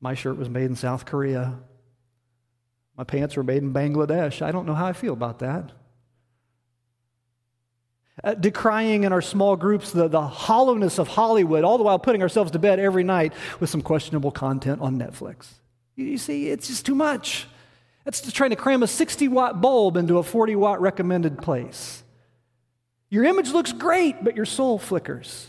My 0.00 0.14
shirt 0.14 0.36
was 0.36 0.48
made 0.48 0.64
in 0.64 0.76
South 0.76 1.04
Korea. 1.04 1.58
My 2.96 3.04
pants 3.04 3.36
were 3.36 3.44
made 3.44 3.62
in 3.62 3.72
Bangladesh. 3.72 4.42
I 4.42 4.50
don't 4.50 4.66
know 4.66 4.74
how 4.74 4.86
I 4.86 4.92
feel 4.92 5.12
about 5.12 5.38
that. 5.38 5.72
uh, 8.22 8.34
decrying 8.34 9.04
in 9.04 9.12
our 9.12 9.22
small 9.22 9.56
groups 9.56 9.92
the, 9.92 10.08
the 10.08 10.22
hollowness 10.22 10.98
of 10.98 11.08
Hollywood, 11.08 11.64
all 11.64 11.78
the 11.78 11.84
while 11.84 11.98
putting 11.98 12.22
ourselves 12.22 12.50
to 12.52 12.58
bed 12.58 12.78
every 12.78 13.04
night 13.04 13.32
with 13.60 13.70
some 13.70 13.82
questionable 13.82 14.30
content 14.30 14.80
on 14.80 14.98
Netflix. 14.98 15.46
You, 15.96 16.06
you 16.06 16.18
see, 16.18 16.48
it's 16.48 16.68
just 16.68 16.86
too 16.86 16.94
much. 16.94 17.46
That's 18.04 18.20
just 18.20 18.36
trying 18.36 18.50
to 18.50 18.56
cram 18.56 18.82
a 18.82 18.86
60 18.86 19.28
watt 19.28 19.60
bulb 19.60 19.96
into 19.96 20.18
a 20.18 20.22
40 20.22 20.56
watt 20.56 20.80
recommended 20.80 21.38
place. 21.38 22.02
Your 23.10 23.24
image 23.24 23.50
looks 23.50 23.72
great, 23.72 24.22
but 24.22 24.36
your 24.36 24.46
soul 24.46 24.78
flickers. 24.78 25.48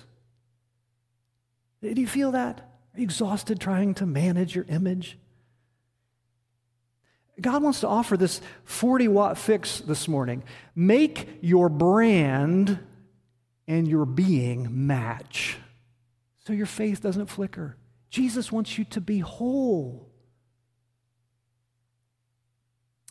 Do 1.82 2.00
you 2.00 2.08
feel 2.08 2.32
that? 2.32 2.60
Are 2.94 3.00
you 3.00 3.04
exhausted 3.04 3.60
trying 3.60 3.94
to 3.96 4.06
manage 4.06 4.56
your 4.56 4.66
image? 4.68 5.18
God 7.40 7.64
wants 7.64 7.80
to 7.80 7.88
offer 7.88 8.18
this 8.18 8.42
40 8.66 9.08
watt 9.08 9.38
fix 9.38 9.80
this 9.80 10.08
morning. 10.08 10.44
Make 10.76 11.40
your 11.42 11.70
brand 11.70 12.80
and 13.68 13.88
your 13.88 14.06
being 14.06 14.86
match 14.86 15.58
so 16.46 16.54
your 16.54 16.66
faith 16.66 17.02
doesn't 17.02 17.28
flicker. 17.28 17.78
Jesus 18.10 18.52
wants 18.52 18.78
you 18.78 18.84
to 18.86 19.02
be 19.02 19.20
whole. 19.20 20.10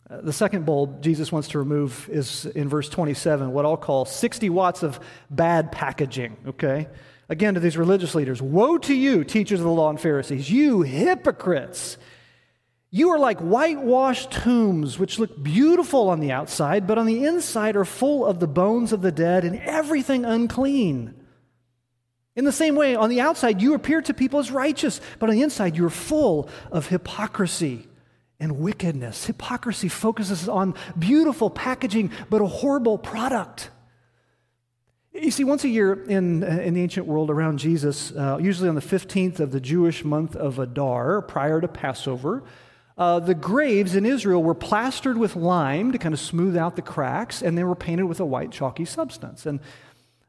Uh, 0.11 0.19
the 0.21 0.33
second 0.33 0.65
bulb 0.65 1.01
Jesus 1.01 1.31
wants 1.31 1.47
to 1.49 1.59
remove 1.59 2.09
is 2.11 2.45
in 2.45 2.67
verse 2.67 2.89
27, 2.89 3.51
what 3.51 3.65
I'll 3.65 3.77
call 3.77 4.03
60 4.03 4.49
watts 4.49 4.83
of 4.83 4.99
bad 5.29 5.71
packaging, 5.71 6.35
okay? 6.47 6.87
Again, 7.29 7.53
to 7.53 7.61
these 7.61 7.77
religious 7.77 8.13
leaders 8.13 8.41
Woe 8.41 8.77
to 8.79 8.93
you, 8.93 9.23
teachers 9.23 9.61
of 9.61 9.65
the 9.65 9.71
law 9.71 9.89
and 9.89 9.99
Pharisees, 9.99 10.51
you 10.51 10.81
hypocrites! 10.81 11.97
You 12.93 13.11
are 13.11 13.19
like 13.19 13.39
whitewashed 13.39 14.31
tombs, 14.31 14.99
which 14.99 15.17
look 15.17 15.41
beautiful 15.41 16.09
on 16.09 16.19
the 16.19 16.33
outside, 16.33 16.87
but 16.87 16.97
on 16.97 17.05
the 17.05 17.23
inside 17.23 17.77
are 17.77 17.85
full 17.85 18.25
of 18.25 18.41
the 18.41 18.47
bones 18.47 18.91
of 18.91 19.01
the 19.01 19.13
dead 19.13 19.45
and 19.45 19.61
everything 19.61 20.25
unclean. 20.25 21.15
In 22.35 22.43
the 22.43 22.51
same 22.51 22.75
way, 22.75 22.95
on 22.95 23.09
the 23.09 23.21
outside, 23.21 23.61
you 23.61 23.75
appear 23.75 24.01
to 24.01 24.13
people 24.13 24.39
as 24.41 24.51
righteous, 24.51 24.99
but 25.19 25.29
on 25.29 25.35
the 25.35 25.41
inside, 25.41 25.77
you're 25.77 25.89
full 25.89 26.49
of 26.69 26.87
hypocrisy 26.87 27.87
and 28.41 28.59
wickedness. 28.59 29.25
Hypocrisy 29.25 29.87
focuses 29.87 30.49
on 30.49 30.73
beautiful 30.97 31.49
packaging, 31.49 32.11
but 32.29 32.41
a 32.41 32.47
horrible 32.47 32.97
product. 32.97 33.69
You 35.13 35.29
see, 35.29 35.43
once 35.43 35.63
a 35.63 35.69
year 35.69 35.93
in, 35.93 36.41
in 36.43 36.73
the 36.73 36.81
ancient 36.81 37.05
world 37.05 37.29
around 37.29 37.59
Jesus, 37.59 38.11
uh, 38.11 38.39
usually 38.41 38.67
on 38.67 38.75
the 38.75 38.81
15th 38.81 39.39
of 39.39 39.51
the 39.51 39.59
Jewish 39.59 40.03
month 40.03 40.35
of 40.35 40.57
Adar, 40.57 41.21
prior 41.21 41.61
to 41.61 41.67
Passover, 41.67 42.43
uh, 42.97 43.19
the 43.19 43.35
graves 43.35 43.95
in 43.95 44.05
Israel 44.05 44.41
were 44.41 44.55
plastered 44.55 45.17
with 45.17 45.35
lime 45.35 45.91
to 45.91 45.97
kind 45.97 46.13
of 46.13 46.19
smooth 46.19 46.57
out 46.57 46.75
the 46.75 46.81
cracks, 46.81 47.41
and 47.41 47.57
they 47.57 47.63
were 47.63 47.75
painted 47.75 48.05
with 48.05 48.19
a 48.19 48.25
white 48.25 48.51
chalky 48.51 48.85
substance. 48.85 49.45
And 49.45 49.59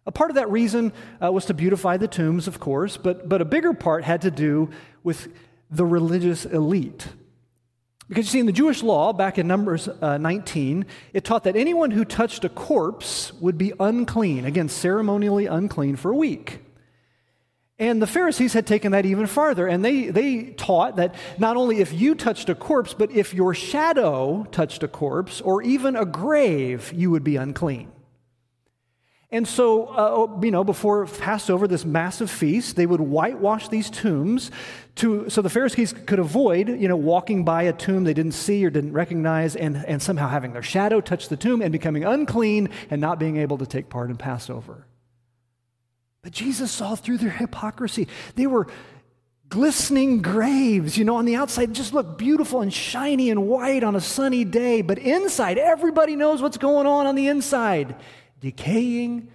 a 0.04 0.12
part 0.12 0.30
of 0.30 0.34
that 0.34 0.50
reason 0.50 0.92
uh, 1.22 1.30
was 1.32 1.46
to 1.46 1.54
beautify 1.54 1.96
the 1.96 2.08
tombs, 2.08 2.48
of 2.48 2.60
course, 2.60 2.96
but, 2.96 3.28
but 3.28 3.40
a 3.40 3.44
bigger 3.44 3.72
part 3.72 4.04
had 4.04 4.22
to 4.22 4.30
do 4.30 4.68
with 5.02 5.28
the 5.70 5.86
religious 5.86 6.44
elite. 6.44 7.06
Because 8.12 8.26
you 8.26 8.32
see, 8.32 8.40
in 8.40 8.46
the 8.46 8.52
Jewish 8.52 8.82
law, 8.82 9.14
back 9.14 9.38
in 9.38 9.46
Numbers 9.46 9.88
uh, 9.88 10.18
19, 10.18 10.84
it 11.14 11.24
taught 11.24 11.44
that 11.44 11.56
anyone 11.56 11.90
who 11.90 12.04
touched 12.04 12.44
a 12.44 12.50
corpse 12.50 13.32
would 13.40 13.56
be 13.56 13.72
unclean, 13.80 14.44
again, 14.44 14.68
ceremonially 14.68 15.46
unclean 15.46 15.96
for 15.96 16.10
a 16.10 16.14
week. 16.14 16.60
And 17.78 18.02
the 18.02 18.06
Pharisees 18.06 18.52
had 18.52 18.66
taken 18.66 18.92
that 18.92 19.06
even 19.06 19.26
farther, 19.26 19.66
and 19.66 19.82
they, 19.82 20.10
they 20.10 20.50
taught 20.50 20.96
that 20.96 21.14
not 21.38 21.56
only 21.56 21.80
if 21.80 21.94
you 21.94 22.14
touched 22.14 22.50
a 22.50 22.54
corpse, 22.54 22.92
but 22.92 23.10
if 23.12 23.32
your 23.32 23.54
shadow 23.54 24.46
touched 24.52 24.82
a 24.82 24.88
corpse 24.88 25.40
or 25.40 25.62
even 25.62 25.96
a 25.96 26.04
grave, 26.04 26.92
you 26.94 27.10
would 27.10 27.24
be 27.24 27.36
unclean. 27.36 27.90
And 29.32 29.48
so, 29.48 29.86
uh, 29.86 30.40
you 30.42 30.50
know, 30.50 30.62
before 30.62 31.06
Passover, 31.06 31.66
this 31.66 31.86
massive 31.86 32.30
feast, 32.30 32.76
they 32.76 32.84
would 32.84 33.00
whitewash 33.00 33.68
these 33.68 33.88
tombs 33.88 34.50
to, 34.96 35.30
so 35.30 35.40
the 35.40 35.48
Pharisees 35.48 35.94
could 35.94 36.18
avoid, 36.18 36.68
you 36.68 36.86
know, 36.86 36.96
walking 36.96 37.42
by 37.42 37.62
a 37.62 37.72
tomb 37.72 38.04
they 38.04 38.12
didn't 38.12 38.32
see 38.32 38.62
or 38.62 38.68
didn't 38.68 38.92
recognize 38.92 39.56
and, 39.56 39.82
and 39.86 40.02
somehow 40.02 40.28
having 40.28 40.52
their 40.52 40.62
shadow 40.62 41.00
touch 41.00 41.30
the 41.30 41.38
tomb 41.38 41.62
and 41.62 41.72
becoming 41.72 42.04
unclean 42.04 42.68
and 42.90 43.00
not 43.00 43.18
being 43.18 43.38
able 43.38 43.56
to 43.56 43.64
take 43.64 43.88
part 43.88 44.10
in 44.10 44.18
Passover. 44.18 44.86
But 46.20 46.32
Jesus 46.32 46.70
saw 46.70 46.94
through 46.94 47.16
their 47.16 47.30
hypocrisy. 47.30 48.08
They 48.34 48.46
were 48.46 48.66
glistening 49.48 50.20
graves, 50.20 50.98
you 50.98 51.04
know, 51.04 51.16
on 51.16 51.24
the 51.24 51.36
outside 51.36 51.72
just 51.72 51.94
look 51.94 52.18
beautiful 52.18 52.60
and 52.60 52.72
shiny 52.72 53.30
and 53.30 53.48
white 53.48 53.82
on 53.82 53.96
a 53.96 54.00
sunny 54.00 54.44
day, 54.44 54.82
but 54.82 54.98
inside, 54.98 55.56
everybody 55.56 56.16
knows 56.16 56.42
what's 56.42 56.58
going 56.58 56.86
on 56.86 57.06
on 57.06 57.14
the 57.14 57.28
inside 57.28 57.96
decaying, 58.42 59.28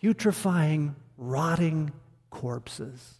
putrefying, 0.00 0.94
rotting 1.18 1.92
corpses. 2.30 3.14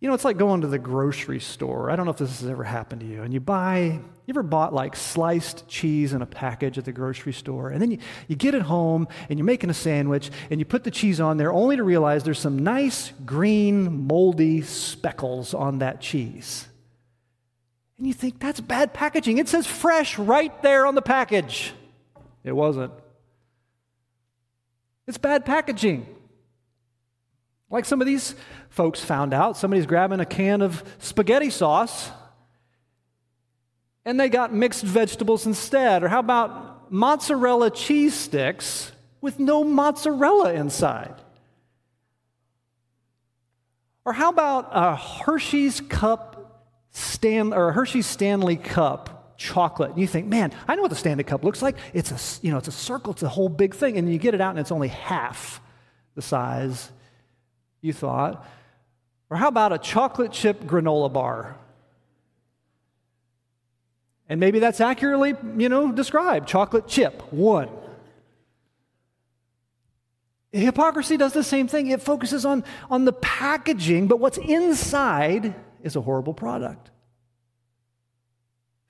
You 0.00 0.08
know, 0.08 0.14
it's 0.14 0.24
like 0.26 0.36
going 0.36 0.60
to 0.60 0.66
the 0.66 0.78
grocery 0.78 1.40
store. 1.40 1.90
I 1.90 1.96
don't 1.96 2.04
know 2.04 2.12
if 2.12 2.18
this 2.18 2.40
has 2.40 2.50
ever 2.50 2.62
happened 2.62 3.00
to 3.00 3.06
you. 3.06 3.22
And 3.22 3.32
you 3.32 3.40
buy, 3.40 3.78
you 3.78 4.02
ever 4.28 4.42
bought 4.42 4.74
like 4.74 4.96
sliced 4.96 5.66
cheese 5.66 6.12
in 6.12 6.20
a 6.20 6.26
package 6.26 6.76
at 6.76 6.84
the 6.84 6.92
grocery 6.92 7.32
store? 7.32 7.70
And 7.70 7.80
then 7.80 7.90
you, 7.90 7.98
you 8.28 8.36
get 8.36 8.54
it 8.54 8.60
home 8.60 9.08
and 9.30 9.38
you're 9.38 9.46
making 9.46 9.70
a 9.70 9.74
sandwich 9.74 10.30
and 10.50 10.60
you 10.60 10.66
put 10.66 10.84
the 10.84 10.90
cheese 10.90 11.20
on 11.20 11.38
there 11.38 11.50
only 11.50 11.76
to 11.76 11.82
realize 11.82 12.22
there's 12.22 12.38
some 12.38 12.58
nice 12.58 13.12
green, 13.24 14.06
moldy 14.06 14.60
speckles 14.60 15.54
on 15.54 15.78
that 15.78 16.02
cheese. 16.02 16.68
And 17.98 18.06
you 18.06 18.12
think, 18.12 18.40
that's 18.40 18.60
bad 18.60 18.92
packaging. 18.92 19.38
It 19.38 19.48
says 19.48 19.66
fresh 19.66 20.18
right 20.18 20.62
there 20.62 20.86
on 20.86 20.94
the 20.94 21.02
package. 21.02 21.72
It 22.42 22.52
wasn't. 22.52 22.92
It's 25.06 25.18
bad 25.18 25.44
packaging. 25.44 26.06
Like 27.70 27.84
some 27.84 28.00
of 28.00 28.06
these 28.06 28.34
folks 28.68 29.00
found 29.00 29.32
out, 29.32 29.56
somebody's 29.56 29.86
grabbing 29.86 30.20
a 30.20 30.26
can 30.26 30.62
of 30.62 30.82
spaghetti 30.98 31.50
sauce 31.50 32.10
and 34.04 34.20
they 34.20 34.28
got 34.28 34.52
mixed 34.52 34.84
vegetables 34.84 35.46
instead. 35.46 36.02
Or 36.02 36.08
how 36.08 36.20
about 36.20 36.92
mozzarella 36.92 37.70
cheese 37.70 38.14
sticks 38.14 38.92
with 39.20 39.38
no 39.38 39.64
mozzarella 39.64 40.52
inside? 40.52 41.14
Or 44.04 44.12
how 44.12 44.28
about 44.28 44.68
a 44.70 44.96
Hershey's 44.96 45.80
cup 45.80 46.33
Stan, 46.94 47.52
or 47.52 47.72
Hershey's 47.72 48.06
Stanley 48.06 48.56
cup 48.56 49.36
chocolate? 49.36 49.90
And 49.90 50.00
you 50.00 50.06
think, 50.06 50.26
man, 50.26 50.52
I 50.68 50.76
know 50.76 50.82
what 50.82 50.90
the 50.90 50.96
Stanley 50.96 51.24
cup 51.24 51.44
looks 51.44 51.60
like. 51.60 51.76
It's 51.92 52.10
a, 52.12 52.46
you 52.46 52.52
know, 52.52 52.58
it's 52.58 52.68
a 52.68 52.72
circle, 52.72 53.12
it's 53.12 53.24
a 53.24 53.28
whole 53.28 53.48
big 53.48 53.74
thing. 53.74 53.98
And 53.98 54.10
you 54.10 54.18
get 54.18 54.32
it 54.32 54.40
out 54.40 54.50
and 54.50 54.60
it's 54.60 54.72
only 54.72 54.88
half 54.88 55.60
the 56.14 56.22
size 56.22 56.90
you 57.80 57.92
thought. 57.92 58.46
Or 59.28 59.36
how 59.36 59.48
about 59.48 59.72
a 59.72 59.78
chocolate 59.78 60.30
chip 60.30 60.62
granola 60.62 61.12
bar? 61.12 61.56
And 64.28 64.38
maybe 64.38 64.60
that's 64.60 64.80
accurately, 64.80 65.34
you 65.58 65.68
know, 65.68 65.90
described. 65.90 66.48
Chocolate 66.48 66.86
chip, 66.86 67.22
one. 67.32 67.68
Hypocrisy 70.52 71.16
does 71.16 71.32
the 71.32 71.42
same 71.42 71.66
thing. 71.66 71.88
It 71.88 72.00
focuses 72.00 72.46
on, 72.46 72.62
on 72.88 73.04
the 73.04 73.12
packaging, 73.12 74.06
but 74.06 74.20
what's 74.20 74.38
inside 74.38 75.56
is 75.84 75.94
a 75.94 76.00
horrible 76.00 76.34
product. 76.34 76.90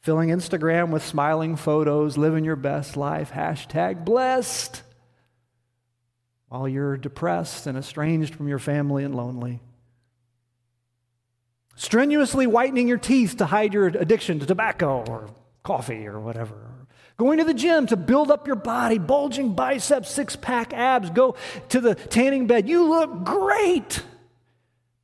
Filling 0.01 0.29
Instagram 0.29 0.91
with 0.91 1.05
smiling 1.05 1.57
photos, 1.57 2.17
living 2.17 2.45
your 2.45 2.57
best 2.57 2.97
life, 2.97 3.33
hashtag 3.33 4.05
blessed 4.05 4.83
while 6.49 6.69
you're 6.69 6.97
depressed 6.97 7.67
and 7.67 7.77
estranged 7.77 8.35
from 8.35 8.47
your 8.47 8.59
family 8.59 9.03
and 9.03 9.15
lonely. 9.15 9.61
Strenuously 11.75 12.47
whitening 12.47 12.87
your 12.87 12.99
teeth 12.99 13.39
to 13.39 13.47
hide 13.47 13.75
your 13.75 13.87
addiction 13.87 14.39
to 14.39 14.47
tobacco 14.47 15.05
or 15.09 15.29
coffee 15.65 16.07
or 16.07 16.21
whatever. 16.21 16.71
Going 17.17 17.39
to 17.39 17.45
the 17.45 17.55
gym 17.55 17.87
to 17.89 17.97
build 17.97 18.31
up 18.31 18.47
your 18.47 18.57
body, 18.57 18.99
bulging 18.99 19.55
biceps, 19.55 20.11
six 20.11 20.37
pack 20.37 20.73
abs. 20.73 21.11
Go 21.11 21.35
to 21.71 21.81
the 21.81 21.95
tanning 21.95 22.47
bed. 22.47 22.69
You 22.69 22.85
look 22.85 23.25
great. 23.25 24.03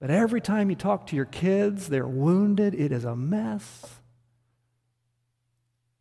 But 0.00 0.10
every 0.10 0.40
time 0.40 0.70
you 0.70 0.76
talk 0.76 1.08
to 1.08 1.16
your 1.16 1.26
kids, 1.26 1.88
they're 1.88 2.06
wounded. 2.06 2.74
It 2.74 2.90
is 2.90 3.04
a 3.04 3.14
mess. 3.14 3.84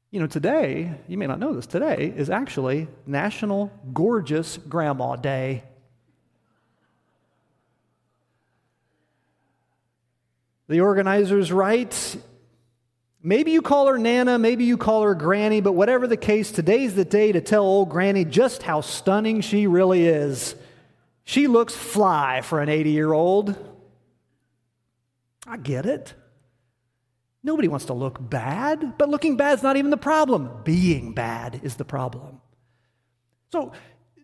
You 0.09 0.21
know, 0.21 0.27
today, 0.27 0.95
you 1.07 1.17
may 1.17 1.27
not 1.27 1.37
know 1.37 1.53
this, 1.53 1.67
today 1.67 2.11
is 2.15 2.29
actually 2.29 2.87
National 3.05 3.71
Gorgeous 3.93 4.57
Grandma 4.57 5.17
Day. 5.17 5.63
The 10.67 10.81
organizers 10.81 11.51
write 11.51 12.17
maybe 13.21 13.51
you 13.51 13.61
call 13.61 13.87
her 13.87 13.97
Nana, 13.97 14.39
maybe 14.39 14.63
you 14.63 14.77
call 14.77 15.03
her 15.03 15.13
Granny, 15.13 15.61
but 15.61 15.73
whatever 15.73 16.07
the 16.07 16.17
case, 16.17 16.51
today's 16.51 16.95
the 16.95 17.05
day 17.05 17.31
to 17.31 17.41
tell 17.41 17.63
old 17.63 17.89
Granny 17.89 18.23
just 18.23 18.63
how 18.63 18.81
stunning 18.81 19.41
she 19.41 19.67
really 19.67 20.07
is. 20.07 20.55
She 21.23 21.47
looks 21.47 21.75
fly 21.75 22.41
for 22.41 22.61
an 22.61 22.69
80 22.69 22.91
year 22.91 23.11
old. 23.13 23.68
I 25.49 25.57
get 25.57 25.87
it. 25.87 26.13
Nobody 27.43 27.67
wants 27.67 27.85
to 27.85 27.93
look 27.93 28.17
bad, 28.19 28.97
but 28.97 29.09
looking 29.09 29.35
bad 29.35 29.57
is 29.57 29.63
not 29.63 29.77
even 29.77 29.89
the 29.89 29.97
problem. 29.97 30.61
Being 30.63 31.13
bad 31.13 31.61
is 31.63 31.75
the 31.75 31.85
problem. 31.85 32.41
So 33.51 33.71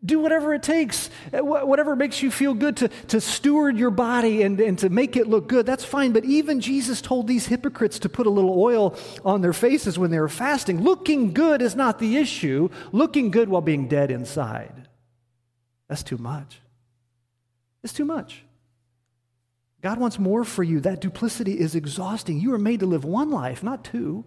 do 0.05 0.19
whatever 0.19 0.53
it 0.53 0.61
takes, 0.61 1.09
uh, 1.33 1.39
whatever 1.43 1.95
makes 1.95 2.21
you 2.21 2.29
feel 2.29 2.53
good 2.53 2.77
to, 2.77 2.89
to 3.07 3.19
steward 3.19 3.75
your 3.75 3.89
body 3.89 4.43
and, 4.43 4.59
and 4.61 4.77
to 4.79 4.89
make 4.89 5.17
it 5.17 5.27
look 5.27 5.47
good. 5.47 5.65
That's 5.65 5.83
fine. 5.83 6.11
But 6.11 6.25
even 6.25 6.59
Jesus 6.59 7.01
told 7.01 7.27
these 7.27 7.47
hypocrites 7.47 7.97
to 7.99 8.09
put 8.09 8.27
a 8.27 8.29
little 8.29 8.61
oil 8.61 8.95
on 9.23 9.41
their 9.41 9.53
faces 9.53 9.97
when 9.97 10.11
they 10.11 10.19
were 10.19 10.29
fasting. 10.29 10.83
Looking 10.83 11.33
good 11.33 11.61
is 11.63 11.75
not 11.75 11.97
the 11.97 12.17
issue, 12.17 12.69
looking 12.91 13.31
good 13.31 13.49
while 13.49 13.61
being 13.61 13.87
dead 13.87 14.11
inside. 14.11 14.87
That's 15.87 16.03
too 16.03 16.17
much. 16.17 16.61
It's 17.83 17.93
too 17.93 18.05
much. 18.05 18.44
God 19.81 19.99
wants 19.99 20.17
more 20.17 20.43
for 20.43 20.63
you. 20.63 20.79
That 20.79 21.01
duplicity 21.01 21.59
is 21.59 21.75
exhausting. 21.75 22.39
You 22.39 22.53
are 22.53 22.59
made 22.59 22.79
to 22.79 22.85
live 22.85 23.05
one 23.05 23.29
life, 23.29 23.63
not 23.63 23.83
two. 23.83 24.25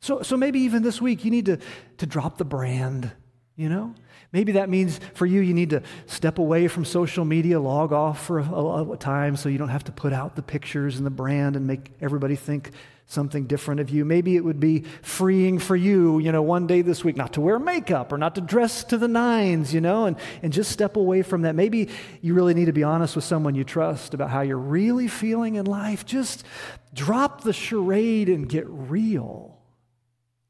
So, 0.00 0.22
so 0.22 0.36
maybe 0.36 0.60
even 0.60 0.82
this 0.82 1.00
week 1.00 1.24
you 1.24 1.30
need 1.30 1.46
to, 1.46 1.58
to 1.98 2.06
drop 2.06 2.38
the 2.38 2.44
brand 2.44 3.12
you 3.56 3.70
know? 3.70 3.94
Maybe 4.32 4.52
that 4.52 4.68
means 4.68 5.00
for 5.14 5.24
you, 5.24 5.40
you 5.40 5.54
need 5.54 5.70
to 5.70 5.82
step 6.04 6.38
away 6.38 6.68
from 6.68 6.84
social 6.84 7.24
media, 7.24 7.58
log 7.58 7.92
off 7.92 8.24
for 8.24 8.38
a, 8.38 8.44
a, 8.44 8.92
a, 8.92 8.96
time 8.96 9.36
so 9.36 9.48
you 9.48 9.56
don't 9.56 9.70
have 9.70 9.84
to 9.84 9.92
put 9.92 10.12
out 10.12 10.36
the 10.36 10.42
pictures 10.42 10.98
and 10.98 11.06
the 11.06 11.10
brand 11.10 11.56
and 11.56 11.66
make 11.66 11.92
everybody 12.00 12.36
think 12.36 12.72
something 13.06 13.46
different 13.46 13.80
of 13.80 13.88
you. 13.88 14.04
Maybe 14.04 14.36
it 14.36 14.44
would 14.44 14.58
be 14.58 14.80
freeing 15.00 15.58
for 15.58 15.76
you, 15.76 16.18
you 16.18 16.32
know, 16.32 16.42
one 16.42 16.66
day 16.66 16.82
this 16.82 17.04
week 17.04 17.16
not 17.16 17.34
to 17.34 17.40
wear 17.40 17.58
makeup 17.58 18.12
or 18.12 18.18
not 18.18 18.34
to 18.34 18.40
dress 18.40 18.82
to 18.84 18.98
the 18.98 19.06
nines, 19.06 19.72
you 19.72 19.80
know, 19.80 20.06
and, 20.06 20.16
and 20.42 20.52
just 20.52 20.72
step 20.72 20.96
away 20.96 21.22
from 21.22 21.42
that. 21.42 21.54
Maybe 21.54 21.88
you 22.20 22.34
really 22.34 22.52
need 22.52 22.64
to 22.64 22.72
be 22.72 22.82
honest 22.82 23.14
with 23.14 23.24
someone 23.24 23.54
you 23.54 23.62
trust 23.62 24.12
about 24.12 24.30
how 24.30 24.40
you're 24.40 24.58
really 24.58 25.06
feeling 25.06 25.54
in 25.54 25.66
life. 25.66 26.04
Just 26.04 26.44
drop 26.92 27.42
the 27.42 27.52
charade 27.52 28.28
and 28.28 28.48
get 28.48 28.66
real. 28.68 29.56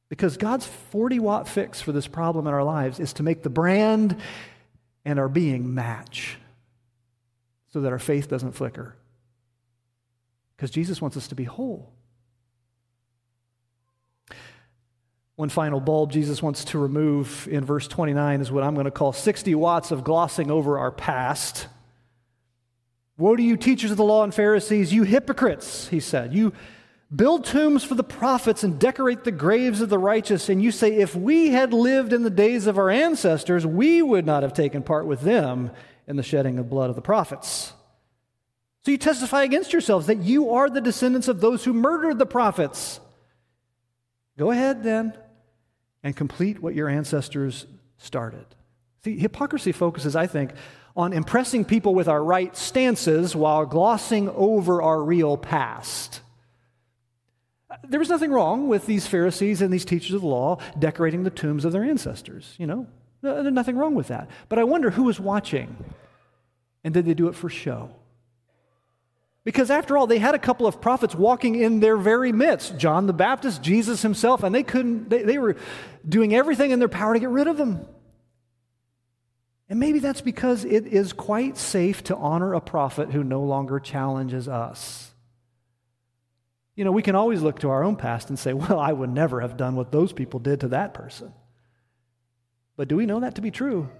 Because 0.09 0.37
God's 0.37 0.67
40 0.67 1.19
watt 1.19 1.49
fix 1.49 1.83
for 1.83 1.93
this 1.93 2.07
problem 2.07 2.47
in 2.47 2.55
our 2.55 2.65
lives 2.65 3.01
is 3.01 3.13
to 3.15 3.23
make 3.23 3.43
the 3.43 3.51
brand 3.51 4.17
and 5.05 5.19
our 5.19 5.29
being 5.29 5.75
match 5.75 6.39
so 7.73 7.83
that 7.83 7.93
our 7.93 7.99
faith 7.99 8.29
doesn't 8.29 8.53
flicker. 8.53 8.97
Because 10.57 10.71
Jesus 10.71 11.03
wants 11.03 11.19
us 11.19 11.29
to 11.29 11.35
be 11.35 11.45
whole. 11.45 11.93
One 15.37 15.49
final 15.49 15.81
bulb 15.81 16.13
Jesus 16.13 16.43
wants 16.43 16.65
to 16.67 16.79
remove 16.79 17.47
in 17.51 17.65
verse 17.65 17.87
29 17.87 18.41
is 18.41 18.51
what 18.51 18.65
I'm 18.65 18.75
going 18.75 18.87
to 18.87 18.91
call 18.91 19.13
60 19.13 19.55
watts 19.55 19.91
of 19.91 20.03
glossing 20.03 20.51
over 20.51 20.79
our 20.79 20.91
past. 20.91 21.69
Woe 23.19 23.37
to 23.37 23.43
you, 23.43 23.57
teachers 23.57 23.91
of 23.91 23.97
the 23.97 24.05
law 24.05 24.25
and 24.25 24.35
Pharisees, 24.35 24.93
you 24.93 25.03
hypocrites, 25.05 25.89
he 25.89 26.01
said. 26.01 26.35
You 26.35 26.53
Build 27.15 27.45
tombs 27.45 27.85
for 27.85 27.95
the 27.95 28.03
prophets 28.03 28.65
and 28.65 28.81
decorate 28.81 29.23
the 29.23 29.31
graves 29.31 29.81
of 29.81 29.89
the 29.89 29.99
righteous. 29.99 30.49
And 30.49 30.61
you 30.61 30.73
say, 30.73 30.97
if 30.97 31.15
we 31.15 31.51
had 31.51 31.73
lived 31.73 32.13
in 32.13 32.25
the 32.25 32.31
days 32.31 32.67
of 32.67 32.79
our 32.79 32.91
ancestors, 32.91 33.65
we 33.65 34.03
would 34.03 34.27
not 34.27 34.43
have 34.43 34.53
taken 34.53 34.83
part 34.83 35.07
with 35.07 35.21
them 35.21 35.71
in 36.09 36.17
the 36.17 36.25
shedding 36.25 36.59
of 36.59 36.69
blood 36.69 36.91
of 36.91 36.97
the 36.97 37.03
prophets. 37.03 37.73
So 38.85 38.91
you 38.91 38.99
testify 38.99 39.45
against 39.45 39.73
yourselves 39.73 40.09
that 40.09 40.19
you 40.19 40.51
are 40.51 40.69
the 40.69 40.81
descendants 40.81 41.29
of 41.29 41.41
those 41.41 41.65
who 41.65 41.73
murdered 41.73 42.19
the 42.19 42.27
prophets. 42.27 42.99
Go 44.37 44.51
ahead 44.51 44.83
then 44.83 45.17
and 46.07 46.15
complete 46.15 46.63
what 46.63 46.77
your 46.77 46.89
ancestors 46.89 47.67
started. 47.99 48.47
See, 49.03 49.19
hypocrisy 49.19 49.73
focuses, 49.73 50.15
I 50.15 50.29
think, 50.29 50.53
on 50.95 51.13
impressing 51.13 51.65
people 51.65 51.97
with 51.97 52.07
our 52.07 52.23
right 52.23 52.57
stances 52.57 53.35
while 53.35 53.67
glossing 53.67 54.29
over 54.29 54.81
our 54.81 55.03
real 55.03 55.37
past. 55.37 56.21
There 57.89 57.99
was 57.99 58.09
nothing 58.09 58.31
wrong 58.31 58.69
with 58.69 58.87
these 58.87 59.09
Pharisees 59.09 59.61
and 59.61 59.73
these 59.73 59.85
teachers 59.85 60.15
of 60.15 60.21
the 60.21 60.29
law 60.29 60.59
decorating 60.79 61.25
the 61.25 61.31
tombs 61.31 61.65
of 61.65 61.73
their 61.73 61.83
ancestors, 61.83 62.55
you 62.57 62.69
know. 62.69 62.87
There's 63.21 63.53
nothing 63.53 63.77
wrong 63.77 63.97
with 63.97 64.07
that. 64.07 64.31
But 64.49 64.61
I 64.61 64.65
wonder 64.65 64.91
who 64.91 65.03
was 65.03 65.19
watching 65.19 65.77
and 66.85 66.95
did 66.95 67.05
they 67.05 67.15
do 67.15 67.27
it 67.27 67.35
for 67.35 67.49
show? 67.49 67.91
Because 69.47 69.71
after 69.71 69.97
all, 69.97 70.09
they 70.09 70.19
had 70.19 70.35
a 70.35 70.41
couple 70.41 70.67
of 70.67 70.81
prophets 70.81 71.15
walking 71.15 71.55
in 71.55 71.79
their 71.79 71.97
very 71.97 72.33
midst 72.33 72.77
John 72.79 73.07
the 73.07 73.13
Baptist, 73.13 73.63
Jesus 73.63 74.03
himself, 74.03 74.43
and 74.43 74.53
they 74.53 74.65
couldn't, 74.65 75.09
they, 75.09 75.23
they 75.23 75.39
were 75.39 75.55
doing 76.07 76.35
everything 76.35 76.73
in 76.73 76.81
their 76.81 76.89
power 76.89 77.15
to 77.15 77.21
get 77.21 77.29
rid 77.29 77.47
of 77.47 77.57
them. 77.57 77.87
And 79.69 79.79
maybe 79.79 80.01
that's 80.01 80.21
because 80.21 80.65
it 80.65 80.89
is 80.89 81.13
quite 81.13 81.57
safe 81.57 82.03
to 82.05 82.17
honor 82.17 82.55
a 82.55 82.61
prophet 82.61 83.13
who 83.13 83.23
no 83.23 83.41
longer 83.41 83.79
challenges 83.79 84.49
us. 84.49 85.13
You 86.75 86.85
know, 86.85 86.91
we 86.91 87.03
can 87.03 87.15
always 87.15 87.41
look 87.41 87.61
to 87.61 87.71
our 87.71 87.85
own 87.85 87.95
past 87.95 88.31
and 88.31 88.39
say, 88.41 88.53
well, 88.53 88.81
I 88.81 88.93
would 88.93 89.11
never 89.11 89.43
have 89.43 89.57
done 89.57 89.77
what 89.77 89.93
those 89.93 90.13
people 90.13 90.41
did 90.41 90.59
to 90.63 90.69
that 90.69 90.93
person. 90.93 91.33
But 92.77 92.89
do 92.89 92.97
we 92.97 93.07
know 93.07 93.21
that 93.21 93.37
to 93.37 93.43
be 93.43 93.53
true? 93.53 93.91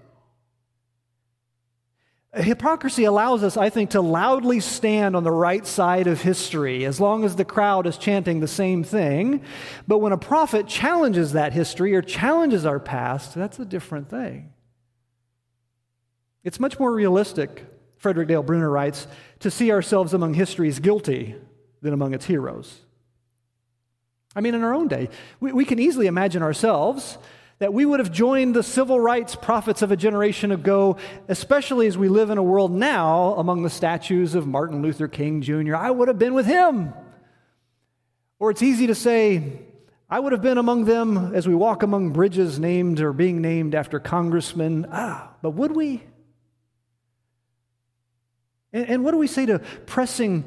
Hypocrisy 2.33 3.05
allows 3.05 3.41
us, 3.41 3.55
I 3.55 3.69
think, 3.69 3.91
to 3.91 4.01
loudly 4.01 4.59
stand 4.59 5.15
on 5.15 5.23
the 5.23 5.31
right 5.31 5.65
side 5.65 6.07
of 6.07 6.21
history 6.21 6.85
as 6.85 6.99
long 6.99 7.23
as 7.23 7.35
the 7.35 7.45
crowd 7.45 7.87
is 7.87 7.97
chanting 7.97 8.39
the 8.39 8.47
same 8.47 8.83
thing. 8.83 9.41
But 9.87 9.99
when 9.99 10.11
a 10.11 10.17
prophet 10.17 10.67
challenges 10.67 11.33
that 11.33 11.53
history 11.53 11.95
or 11.95 12.01
challenges 12.01 12.65
our 12.65 12.79
past, 12.79 13.33
that's 13.33 13.59
a 13.59 13.65
different 13.65 14.09
thing. 14.09 14.53
It's 16.43 16.59
much 16.59 16.79
more 16.79 16.93
realistic, 16.93 17.65
Frederick 17.97 18.27
Dale 18.27 18.43
Bruner 18.43 18.69
writes, 18.69 19.07
to 19.39 19.49
see 19.49 19.71
ourselves 19.71 20.13
among 20.13 20.33
history's 20.33 20.79
guilty 20.79 21.35
than 21.81 21.93
among 21.93 22.13
its 22.13 22.25
heroes. 22.25 22.81
I 24.35 24.41
mean, 24.41 24.53
in 24.53 24.63
our 24.63 24.73
own 24.73 24.87
day, 24.87 25.09
we, 25.39 25.53
we 25.53 25.65
can 25.65 25.79
easily 25.79 26.07
imagine 26.07 26.43
ourselves 26.43 27.17
that 27.59 27.73
we 27.73 27.85
would 27.85 27.99
have 27.99 28.11
joined 28.11 28.55
the 28.55 28.63
civil 28.63 28.99
rights 28.99 29.35
prophets 29.35 29.81
of 29.81 29.91
a 29.91 29.97
generation 29.97 30.51
ago, 30.51 30.97
especially 31.27 31.87
as 31.87 31.97
we 31.97 32.07
live 32.07 32.29
in 32.29 32.37
a 32.37 32.43
world 32.43 32.71
now 32.71 33.33
among 33.37 33.63
the 33.63 33.69
statues 33.69 34.35
of 34.35 34.45
Martin 34.45 34.81
Luther 34.81 35.07
King 35.07 35.41
Jr. 35.41 35.75
I 35.75 35.89
would 35.89 36.07
have 36.07 36.19
been 36.19 36.33
with 36.33 36.45
him. 36.45 36.93
Or 38.39 38.51
it's 38.51 38.61
easy 38.61 38.87
to 38.87 38.95
say, 38.95 39.59
I 40.09 40.19
would 40.19 40.31
have 40.31 40.41
been 40.41 40.59
among 40.59 40.85
them 40.85 41.33
as 41.33 41.47
we 41.47 41.55
walk 41.55 41.81
among 41.81 42.11
bridges 42.11 42.59
named 42.59 43.01
or 43.01 43.11
being 43.11 43.41
named 43.41 43.73
after 43.73 43.99
congressmen. 43.99 44.85
Ah, 44.91 45.31
but 45.41 45.51
would 45.51 45.71
we? 45.71 46.03
And, 48.71 48.89
and 48.89 49.03
what 49.03 49.11
do 49.11 49.17
we 49.17 49.27
say 49.27 49.47
to 49.47 49.59
pressing 49.87 50.45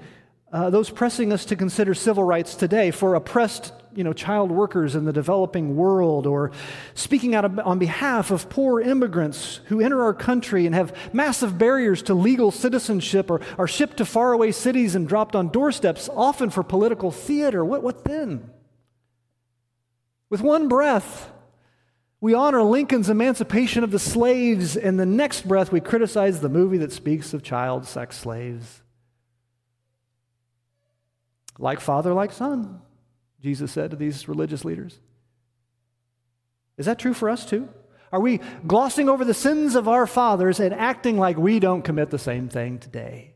uh, 0.52 0.70
those 0.70 0.90
pressing 0.90 1.32
us 1.32 1.44
to 1.46 1.56
consider 1.56 1.94
civil 1.94 2.24
rights 2.24 2.54
today 2.54 2.90
for 2.90 3.14
oppressed 3.14 3.72
you 3.94 4.04
know, 4.04 4.12
child 4.12 4.50
workers 4.50 4.94
in 4.94 5.04
the 5.04 5.12
developing 5.12 5.76
world, 5.76 6.26
or 6.26 6.52
speaking 6.94 7.34
out 7.34 7.58
on 7.58 7.78
behalf 7.78 8.30
of 8.30 8.48
poor 8.48 8.80
immigrants 8.80 9.60
who 9.66 9.80
enter 9.80 10.02
our 10.02 10.14
country 10.14 10.66
and 10.66 10.74
have 10.74 10.96
massive 11.12 11.58
barriers 11.58 12.02
to 12.02 12.14
legal 12.14 12.50
citizenship 12.50 13.30
or 13.30 13.40
are 13.58 13.66
shipped 13.66 13.96
to 13.96 14.04
faraway 14.04 14.52
cities 14.52 14.94
and 14.94 15.08
dropped 15.08 15.34
on 15.34 15.48
doorsteps, 15.48 16.08
often 16.14 16.50
for 16.50 16.62
political 16.62 17.10
theater. 17.10 17.64
What, 17.64 17.82
what 17.82 18.04
then? 18.04 18.50
With 20.28 20.40
one 20.40 20.68
breath, 20.68 21.30
we 22.20 22.34
honor 22.34 22.62
Lincoln's 22.62 23.08
emancipation 23.08 23.82
of 23.82 23.90
the 23.90 23.98
slaves, 23.98 24.76
and 24.76 25.00
the 25.00 25.06
next 25.06 25.48
breath, 25.48 25.72
we 25.72 25.80
criticize 25.80 26.40
the 26.40 26.48
movie 26.48 26.78
that 26.78 26.92
speaks 26.92 27.32
of 27.32 27.42
child 27.42 27.86
sex 27.86 28.16
slaves. 28.16 28.82
Like 31.58 31.80
father, 31.80 32.14
like 32.14 32.32
son, 32.32 32.80
Jesus 33.42 33.72
said 33.72 33.90
to 33.90 33.96
these 33.96 34.28
religious 34.28 34.64
leaders. 34.64 34.98
Is 36.76 36.86
that 36.86 36.98
true 36.98 37.14
for 37.14 37.28
us 37.28 37.44
too? 37.44 37.68
Are 38.12 38.20
we 38.20 38.40
glossing 38.66 39.08
over 39.08 39.24
the 39.24 39.34
sins 39.34 39.74
of 39.74 39.86
our 39.86 40.06
fathers 40.06 40.60
and 40.60 40.74
acting 40.74 41.18
like 41.18 41.36
we 41.36 41.60
don't 41.60 41.82
commit 41.82 42.10
the 42.10 42.18
same 42.18 42.48
thing 42.48 42.78
today? 42.78 43.34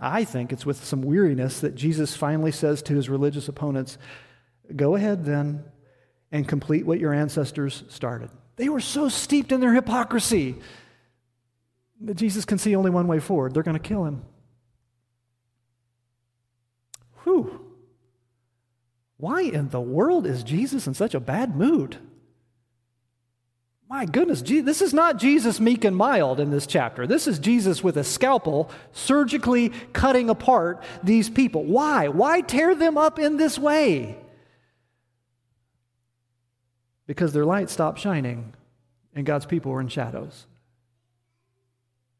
I 0.00 0.24
think 0.24 0.52
it's 0.52 0.66
with 0.66 0.84
some 0.84 1.02
weariness 1.02 1.60
that 1.60 1.74
Jesus 1.74 2.16
finally 2.16 2.52
says 2.52 2.82
to 2.82 2.94
his 2.94 3.08
religious 3.08 3.48
opponents, 3.48 3.98
Go 4.74 4.94
ahead 4.94 5.24
then 5.24 5.64
and 6.30 6.46
complete 6.46 6.84
what 6.84 7.00
your 7.00 7.12
ancestors 7.12 7.84
started. 7.88 8.30
They 8.56 8.68
were 8.68 8.80
so 8.80 9.08
steeped 9.08 9.50
in 9.50 9.60
their 9.60 9.72
hypocrisy 9.72 10.56
that 12.02 12.14
Jesus 12.14 12.44
can 12.44 12.58
see 12.58 12.76
only 12.76 12.90
one 12.90 13.08
way 13.08 13.18
forward. 13.18 13.54
They're 13.54 13.62
going 13.62 13.78
to 13.78 13.82
kill 13.82 14.04
him. 14.04 14.24
Whew. 17.28 17.60
Why 19.18 19.42
in 19.42 19.68
the 19.68 19.80
world 19.80 20.26
is 20.26 20.42
Jesus 20.42 20.86
in 20.86 20.94
such 20.94 21.14
a 21.14 21.20
bad 21.20 21.54
mood? 21.54 21.98
My 23.90 24.06
goodness, 24.06 24.42
this 24.42 24.80
is 24.80 24.94
not 24.94 25.18
Jesus 25.18 25.60
meek 25.60 25.84
and 25.84 25.96
mild 25.96 26.40
in 26.40 26.50
this 26.50 26.66
chapter. 26.66 27.06
This 27.06 27.26
is 27.26 27.38
Jesus 27.38 27.82
with 27.82 27.96
a 27.96 28.04
scalpel 28.04 28.70
surgically 28.92 29.70
cutting 29.92 30.30
apart 30.30 30.82
these 31.02 31.28
people. 31.28 31.64
Why? 31.64 32.08
Why 32.08 32.40
tear 32.40 32.74
them 32.74 32.96
up 32.96 33.18
in 33.18 33.36
this 33.36 33.58
way? 33.58 34.16
Because 37.06 37.32
their 37.32 37.46
light 37.46 37.70
stopped 37.70 37.98
shining 37.98 38.54
and 39.14 39.26
God's 39.26 39.46
people 39.46 39.72
were 39.72 39.80
in 39.80 39.88
shadows. 39.88 40.46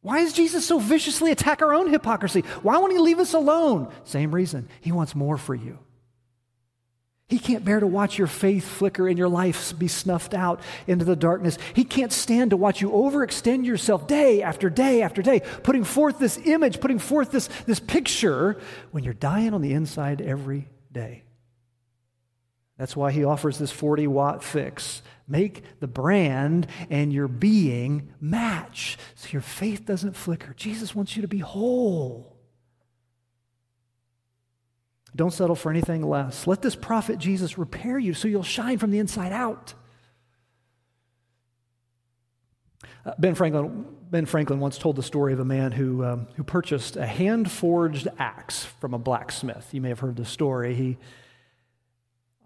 Why 0.00 0.22
does 0.22 0.32
Jesus 0.32 0.66
so 0.66 0.78
viciously 0.78 1.32
attack 1.32 1.60
our 1.60 1.74
own 1.74 1.90
hypocrisy? 1.90 2.40
Why 2.62 2.78
won't 2.78 2.92
he 2.92 2.98
leave 2.98 3.18
us 3.18 3.34
alone? 3.34 3.92
Same 4.04 4.34
reason. 4.34 4.68
He 4.80 4.92
wants 4.92 5.14
more 5.14 5.36
for 5.36 5.54
you. 5.54 5.78
He 7.28 7.38
can't 7.38 7.64
bear 7.64 7.78
to 7.78 7.86
watch 7.86 8.16
your 8.16 8.26
faith 8.26 8.66
flicker 8.66 9.06
and 9.06 9.18
your 9.18 9.28
life 9.28 9.78
be 9.78 9.86
snuffed 9.86 10.32
out 10.32 10.62
into 10.86 11.04
the 11.04 11.16
darkness. 11.16 11.58
He 11.74 11.84
can't 11.84 12.12
stand 12.12 12.50
to 12.50 12.56
watch 12.56 12.80
you 12.80 12.88
overextend 12.88 13.66
yourself 13.66 14.06
day 14.06 14.40
after 14.40 14.70
day 14.70 15.02
after 15.02 15.20
day, 15.20 15.40
putting 15.62 15.84
forth 15.84 16.18
this 16.18 16.38
image, 16.44 16.80
putting 16.80 16.98
forth 16.98 17.30
this, 17.30 17.48
this 17.66 17.80
picture 17.80 18.58
when 18.92 19.04
you're 19.04 19.12
dying 19.12 19.52
on 19.52 19.60
the 19.60 19.74
inside 19.74 20.22
every 20.22 20.68
day. 20.90 21.24
That's 22.78 22.96
why 22.96 23.10
he 23.10 23.24
offers 23.24 23.58
this 23.58 23.72
40 23.72 24.06
watt 24.06 24.42
fix. 24.42 25.02
Make 25.26 25.62
the 25.80 25.88
brand 25.88 26.68
and 26.88 27.12
your 27.12 27.28
being 27.28 28.14
match 28.20 28.96
so 29.14 29.28
your 29.30 29.42
faith 29.42 29.84
doesn't 29.84 30.16
flicker. 30.16 30.54
Jesus 30.54 30.94
wants 30.94 31.16
you 31.16 31.22
to 31.22 31.28
be 31.28 31.38
whole. 31.38 32.36
Don't 35.14 35.32
settle 35.32 35.56
for 35.56 35.70
anything 35.70 36.08
less. 36.08 36.46
Let 36.46 36.62
this 36.62 36.76
prophet 36.76 37.18
Jesus 37.18 37.58
repair 37.58 37.98
you 37.98 38.14
so 38.14 38.28
you'll 38.28 38.42
shine 38.42 38.78
from 38.78 38.92
the 38.92 39.00
inside 39.00 39.32
out. 39.32 39.74
Uh, 43.04 43.14
ben, 43.18 43.34
Franklin, 43.34 43.86
ben 44.10 44.26
Franklin 44.26 44.60
once 44.60 44.78
told 44.78 44.96
the 44.96 45.02
story 45.02 45.32
of 45.32 45.40
a 45.40 45.44
man 45.44 45.72
who, 45.72 46.04
um, 46.04 46.28
who 46.36 46.44
purchased 46.44 46.96
a 46.96 47.06
hand 47.06 47.50
forged 47.50 48.06
axe 48.18 48.64
from 48.64 48.94
a 48.94 48.98
blacksmith. 48.98 49.68
You 49.72 49.80
may 49.80 49.88
have 49.88 49.98
heard 49.98 50.16
the 50.16 50.24
story. 50.24 50.74
He, 50.74 50.98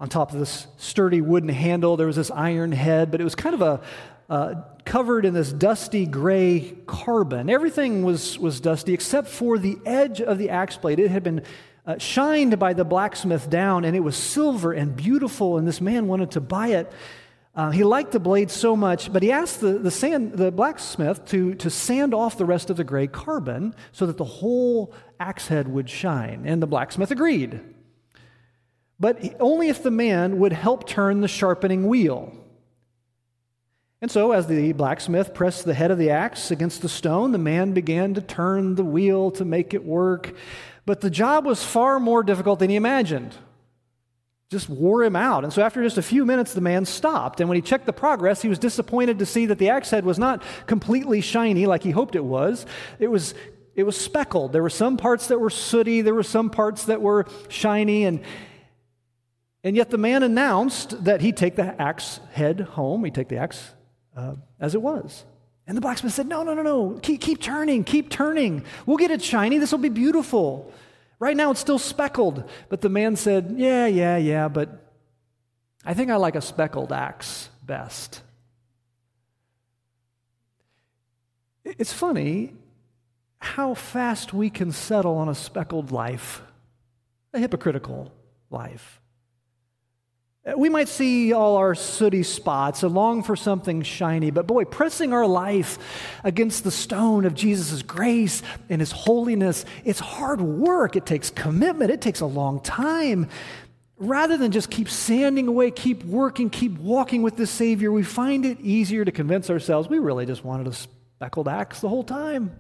on 0.01 0.09
top 0.09 0.33
of 0.33 0.39
this 0.39 0.67
sturdy 0.79 1.21
wooden 1.21 1.49
handle, 1.49 1.97
there 1.97 2.07
was 2.07 2.17
this 2.17 2.31
iron 2.31 2.73
head, 2.73 3.11
but 3.11 3.21
it 3.21 3.25
was 3.25 3.35
kind 3.35 3.55
of 3.55 3.63
a, 3.63 3.81
uh, 4.29 4.55
covered 4.85 5.25
in 5.25 5.35
this 5.35 5.53
dusty 5.53 6.07
gray 6.07 6.75
carbon. 6.87 7.51
Everything 7.51 8.03
was, 8.03 8.39
was 8.39 8.61
dusty 8.61 8.95
except 8.95 9.29
for 9.29 9.59
the 9.59 9.79
edge 9.85 10.21
of 10.21 10.39
the 10.39 10.51
axe 10.51 10.77
blade. 10.77 10.99
It 10.99 11.11
had 11.11 11.23
been 11.23 11.43
uh, 11.87 11.99
shined 11.99 12.59
by 12.59 12.73
the 12.73 12.85
blacksmith 12.85 13.51
down, 13.51 13.85
and 13.85 13.95
it 13.95 14.01
was 14.01 14.17
silver 14.17 14.73
and 14.73 14.97
beautiful, 14.97 15.59
and 15.59 15.67
this 15.67 15.81
man 15.81 16.07
wanted 16.07 16.31
to 16.33 16.41
buy 16.41 16.69
it. 16.69 16.93
Uh, 17.55 17.71
he 17.71 17.85
liked 17.85 18.13
the 18.13 18.21
blade 18.21 18.51
so 18.51 18.75
much, 18.75 19.13
but 19.13 19.23
he 19.23 19.31
asked 19.31 19.61
the, 19.61 19.79
the, 19.79 19.91
sand, 19.91 20.33
the 20.33 20.51
blacksmith 20.51 21.27
to, 21.27 21.55
to 21.57 21.69
sand 21.69 22.15
off 22.15 22.39
the 22.39 22.47
rest 22.47 22.71
of 22.71 22.79
the 22.79 22.85
gray 22.85 23.07
carbon 23.07 23.75
so 23.93 24.07
that 24.07 24.17
the 24.17 24.25
whole 24.25 24.95
axe 25.21 25.49
head 25.49 25.69
would 25.69 25.91
shine. 25.91 26.45
And 26.47 26.63
the 26.63 26.67
blacksmith 26.67 27.11
agreed. 27.11 27.61
But 29.03 29.35
only 29.41 29.69
if 29.69 29.83
the 29.83 29.91
man 29.91 30.39
would 30.39 30.53
help 30.53 30.87
turn 30.87 31.23
the 31.23 31.29
sharpening 31.29 31.89
wheel. 31.89 32.33
And 34.01 34.09
so, 34.09 34.31
as 34.31 34.47
the 34.47 34.71
blacksmith 34.75 35.35
pressed 35.35 35.65
the 35.65 35.75
head 35.75 35.91
of 35.91 35.99
the 35.99 36.11
axe 36.11 36.53
against 36.53 36.83
the 36.83 36.89
stone, 36.89 37.33
the 37.33 37.37
man 37.37 37.73
began 37.73 38.15
to 38.15 38.21
turn 38.21 38.77
the 38.77 38.85
wheel 38.85 39.33
to 39.33 39.45
make 39.45 39.75
it 39.75 39.85
work. 39.85 40.37
But 40.87 41.01
the 41.01 41.11
job 41.11 41.47
was 41.47 41.65
far 41.65 41.99
more 41.99 42.23
difficult 42.23 42.61
than 42.61 42.71
he 42.71 42.77
imagined. 42.77 43.35
Just 44.51 44.69
wore 44.69 45.03
him 45.03 45.17
out. 45.17 45.43
And 45.43 45.53
so, 45.53 45.63
after 45.63 45.83
just 45.83 45.99
a 45.99 46.03
few 46.03 46.25
minutes, 46.25 46.55
the 46.55 46.61
man 46.61 46.85
stopped. 46.85 47.41
And 47.41 47.49
when 47.49 47.57
he 47.57 47.63
checked 47.63 47.87
the 47.87 47.93
progress, 47.93 48.41
he 48.41 48.49
was 48.49 48.61
disappointed 48.61 49.19
to 49.19 49.27
see 49.27 49.47
that 49.47 49.59
the 49.59 49.71
axe 49.71 49.91
head 49.91 50.05
was 50.05 50.21
not 50.21 50.45
completely 50.69 51.21
shiny 51.21 51.67
like 51.67 51.83
he 51.83 51.91
hoped 51.91 52.15
it 52.15 52.25
was. 52.25 52.67
It 53.01 53.09
was, 53.09 53.35
it 53.75 53.83
was 53.83 53.97
speckled. 53.97 54.53
There 54.53 54.63
were 54.63 54.71
some 54.71 54.97
parts 54.97 55.27
that 55.27 55.41
were 55.41 55.51
sooty, 55.51 56.03
there 56.03 56.15
were 56.15 56.23
some 56.23 56.51
parts 56.51 56.85
that 56.85 57.03
were 57.03 57.27
shiny. 57.49 58.05
And, 58.05 58.21
and 59.65 59.77
yet, 59.77 59.91
the 59.91 59.99
man 59.99 60.23
announced 60.23 61.05
that 61.05 61.21
he'd 61.21 61.37
take 61.37 61.57
the 61.57 61.81
axe 61.81 62.19
head 62.33 62.61
home, 62.61 63.05
he'd 63.05 63.15
take 63.15 63.29
the 63.29 63.37
axe 63.37 63.75
uh, 64.17 64.35
as 64.59 64.75
it 64.75 64.83
was. 64.83 65.25
And 65.67 65.77
the 65.77 65.81
blacksmith 65.81 66.13
said, 66.13 66.27
No, 66.27 66.43
no, 66.43 66.55
no, 66.55 66.63
no. 66.63 66.99
Keep, 67.01 67.21
keep 67.21 67.41
turning, 67.41 67.85
keep 67.85 68.11
turning. 68.11 68.65
We'll 68.87 68.97
get 68.97 69.11
it 69.11 69.23
shiny. 69.23 69.59
This 69.59 69.71
will 69.71 69.79
be 69.79 69.89
beautiful. 69.89 70.73
Right 71.19 71.37
now 71.37 71.53
it's 71.53 71.61
still 71.61 71.79
speckled. 71.79 72.49
But 72.69 72.81
the 72.81 72.89
man 72.89 73.15
said, 73.15 73.55
Yeah, 73.57 73.87
yeah, 73.87 74.17
yeah, 74.17 74.49
but 74.49 74.93
I 75.85 75.95
think 75.95 76.11
I 76.11 76.17
like 76.17 76.35
a 76.35 76.41
speckled 76.41 76.93
axe 76.93 77.49
best. 77.65 78.23
It's 81.65 81.93
funny 81.93 82.55
how 83.39 83.75
fast 83.75 84.33
we 84.33 84.51
can 84.51 84.73
settle 84.73 85.17
on 85.17 85.29
a 85.29 85.35
speckled 85.35 85.93
life, 85.93 86.43
a 87.33 87.39
hypocritical 87.39 88.13
life. 88.51 89.02
Uh, 90.45 90.59
we 90.59 90.69
might 90.69 90.89
see 90.89 91.33
all 91.33 91.57
our 91.57 91.75
sooty 91.75 92.25
spots 92.25 92.83
and 92.83 92.95
long 92.95 93.23
for 93.23 93.37
something 93.37 93.83
shiny, 93.83 94.31
but 94.31 94.47
boy, 94.47 94.65
pressing 94.65 95.13
our 95.13 95.27
life 95.27 95.79
against 96.25 96.65
the 96.65 96.71
stone 96.71 97.25
of 97.25 97.35
Jesus' 97.35 97.83
grace 97.83 98.43
and 98.69 98.81
his 98.81 98.91
holiness, 98.91 99.65
it's 99.85 100.01
hard 100.01 100.41
work. 100.41 100.97
It 100.97 101.07
takes 101.07 101.31
commitment, 101.31 101.93
it 101.93 102.01
takes 102.01 102.21
a 102.21 102.27
long 102.27 102.61
time. 102.61 103.29
Rather 103.99 104.37
than 104.37 104.51
just 104.51 104.69
keep 104.69 104.89
sanding 104.89 105.47
away, 105.47 105.71
keep 105.71 106.03
working, 106.03 106.51
keep 106.51 106.77
walking 106.79 107.23
with 107.23 107.37
the 107.37 107.47
Savior, 107.47 107.93
we 107.93 108.03
find 108.03 108.45
it 108.45 108.59
easier 108.61 109.05
to 109.05 109.13
convince 109.13 109.49
ourselves 109.49 109.89
we 109.89 110.01
really 110.01 110.27
just 110.27 110.45
wanted 110.45 110.67
a 110.67 110.73
speckled 110.73 111.47
axe 111.47 111.81
the 111.81 111.89
whole 111.89 112.03
time, 112.03 112.59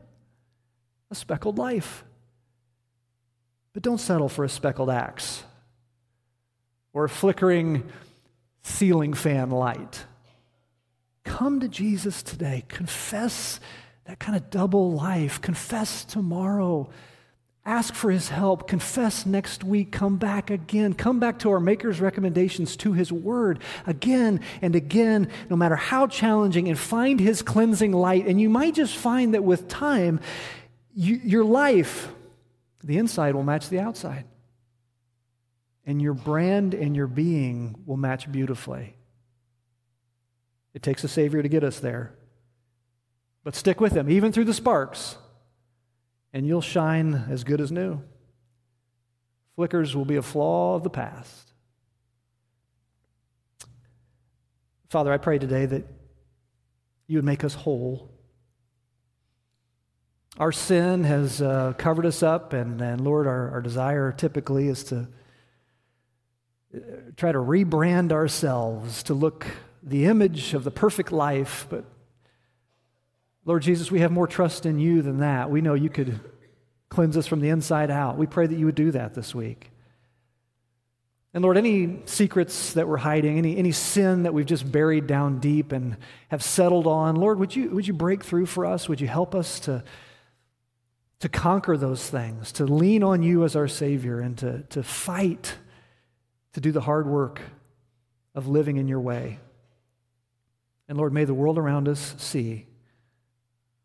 a 1.10 1.16
speckled 1.16 1.58
life. 1.58 2.04
But 3.72 3.82
don't 3.82 3.98
settle 3.98 4.28
for 4.28 4.44
a 4.44 4.48
speckled 4.48 4.90
axe 4.90 5.42
or 6.92 7.04
a 7.04 7.08
flickering 7.08 7.90
ceiling 8.62 9.14
fan 9.14 9.50
light. 9.50 10.04
Come 11.24 11.60
to 11.60 11.68
Jesus 11.68 12.22
today. 12.22 12.64
Confess 12.68 13.60
that 14.04 14.18
kind 14.18 14.36
of 14.36 14.50
double 14.50 14.92
life. 14.92 15.40
Confess 15.40 16.04
tomorrow. 16.04 16.90
Ask 17.64 17.94
for 17.94 18.10
his 18.10 18.28
help. 18.28 18.66
Confess 18.66 19.24
next 19.24 19.62
week. 19.62 19.92
Come 19.92 20.16
back 20.16 20.50
again. 20.50 20.94
Come 20.94 21.20
back 21.20 21.38
to 21.40 21.50
our 21.52 21.60
Maker's 21.60 22.00
recommendations 22.00 22.76
to 22.78 22.92
his 22.92 23.12
word 23.12 23.60
again 23.86 24.40
and 24.60 24.74
again, 24.74 25.28
no 25.48 25.54
matter 25.54 25.76
how 25.76 26.08
challenging, 26.08 26.68
and 26.68 26.76
find 26.76 27.20
his 27.20 27.40
cleansing 27.40 27.92
light. 27.92 28.26
And 28.26 28.40
you 28.40 28.50
might 28.50 28.74
just 28.74 28.96
find 28.96 29.34
that 29.34 29.44
with 29.44 29.68
time, 29.68 30.18
you, 30.92 31.20
your 31.22 31.44
life, 31.44 32.08
the 32.82 32.98
inside 32.98 33.36
will 33.36 33.44
match 33.44 33.68
the 33.68 33.78
outside 33.78 34.24
and 35.84 36.00
your 36.00 36.14
brand 36.14 36.74
and 36.74 36.94
your 36.94 37.06
being 37.06 37.82
will 37.86 37.96
match 37.96 38.30
beautifully. 38.30 38.96
It 40.74 40.82
takes 40.82 41.04
a 41.04 41.08
Savior 41.08 41.42
to 41.42 41.48
get 41.48 41.64
us 41.64 41.80
there. 41.80 42.14
But 43.44 43.56
stick 43.56 43.80
with 43.80 43.94
Him, 43.96 44.08
even 44.08 44.32
through 44.32 44.44
the 44.44 44.54
sparks, 44.54 45.16
and 46.32 46.46
you'll 46.46 46.60
shine 46.60 47.26
as 47.28 47.44
good 47.44 47.60
as 47.60 47.72
new. 47.72 48.00
Flickers 49.56 49.94
will 49.94 50.04
be 50.04 50.16
a 50.16 50.22
flaw 50.22 50.76
of 50.76 50.82
the 50.82 50.90
past. 50.90 51.52
Father, 54.88 55.12
I 55.12 55.18
pray 55.18 55.38
today 55.38 55.66
that 55.66 55.86
you 57.06 57.18
would 57.18 57.24
make 57.24 57.44
us 57.44 57.54
whole. 57.54 58.10
Our 60.38 60.52
sin 60.52 61.04
has 61.04 61.42
uh, 61.42 61.74
covered 61.76 62.06
us 62.06 62.22
up, 62.22 62.52
and, 62.52 62.80
and 62.80 63.00
Lord, 63.00 63.26
our, 63.26 63.50
our 63.50 63.60
desire 63.60 64.12
typically 64.12 64.68
is 64.68 64.84
to 64.84 65.08
try 67.16 67.32
to 67.32 67.38
rebrand 67.38 68.12
ourselves 68.12 69.02
to 69.04 69.14
look 69.14 69.46
the 69.82 70.06
image 70.06 70.54
of 70.54 70.64
the 70.64 70.70
perfect 70.70 71.12
life, 71.12 71.66
but 71.68 71.84
Lord 73.44 73.62
Jesus, 73.62 73.90
we 73.90 74.00
have 74.00 74.12
more 74.12 74.26
trust 74.26 74.66
in 74.66 74.78
you 74.78 75.02
than 75.02 75.18
that. 75.18 75.50
We 75.50 75.60
know 75.60 75.74
you 75.74 75.90
could 75.90 76.20
cleanse 76.88 77.16
us 77.16 77.26
from 77.26 77.40
the 77.40 77.48
inside 77.48 77.90
out. 77.90 78.16
We 78.16 78.26
pray 78.26 78.46
that 78.46 78.56
you 78.56 78.66
would 78.66 78.74
do 78.74 78.92
that 78.92 79.14
this 79.14 79.34
week. 79.34 79.70
And 81.34 81.42
Lord, 81.42 81.56
any 81.56 82.02
secrets 82.04 82.74
that 82.74 82.86
we're 82.86 82.98
hiding, 82.98 83.38
any, 83.38 83.56
any 83.56 83.72
sin 83.72 84.24
that 84.24 84.34
we've 84.34 84.46
just 84.46 84.70
buried 84.70 85.06
down 85.06 85.40
deep 85.40 85.72
and 85.72 85.96
have 86.28 86.42
settled 86.42 86.86
on, 86.86 87.16
Lord, 87.16 87.38
would 87.38 87.56
you, 87.56 87.70
would 87.70 87.86
you 87.86 87.94
break 87.94 88.22
through 88.22 88.46
for 88.46 88.66
us? 88.66 88.88
Would 88.88 89.00
you 89.00 89.08
help 89.08 89.34
us 89.34 89.58
to, 89.60 89.82
to 91.20 91.28
conquer 91.28 91.76
those 91.76 92.08
things, 92.08 92.52
to 92.52 92.66
lean 92.66 93.02
on 93.02 93.22
you 93.22 93.44
as 93.44 93.56
our 93.56 93.68
Savior, 93.68 94.20
and 94.20 94.36
to, 94.38 94.62
to 94.68 94.82
fight 94.82 95.56
to 96.52 96.60
do 96.60 96.72
the 96.72 96.80
hard 96.80 97.06
work 97.06 97.40
of 98.34 98.48
living 98.48 98.76
in 98.76 98.88
your 98.88 99.00
way. 99.00 99.38
And 100.88 100.98
Lord, 100.98 101.12
may 101.12 101.24
the 101.24 101.34
world 101.34 101.58
around 101.58 101.88
us 101.88 102.14
see 102.18 102.66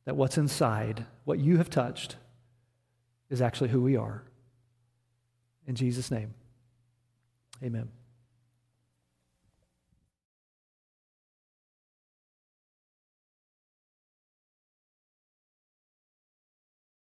that 0.05 0.15
what's 0.15 0.37
inside, 0.37 1.05
what 1.25 1.39
you 1.39 1.57
have 1.57 1.69
touched, 1.69 2.15
is 3.29 3.41
actually 3.41 3.69
who 3.69 3.81
we 3.81 3.95
are. 3.97 4.23
In 5.65 5.75
Jesus' 5.75 6.09
name, 6.11 6.33
amen. 7.61 7.89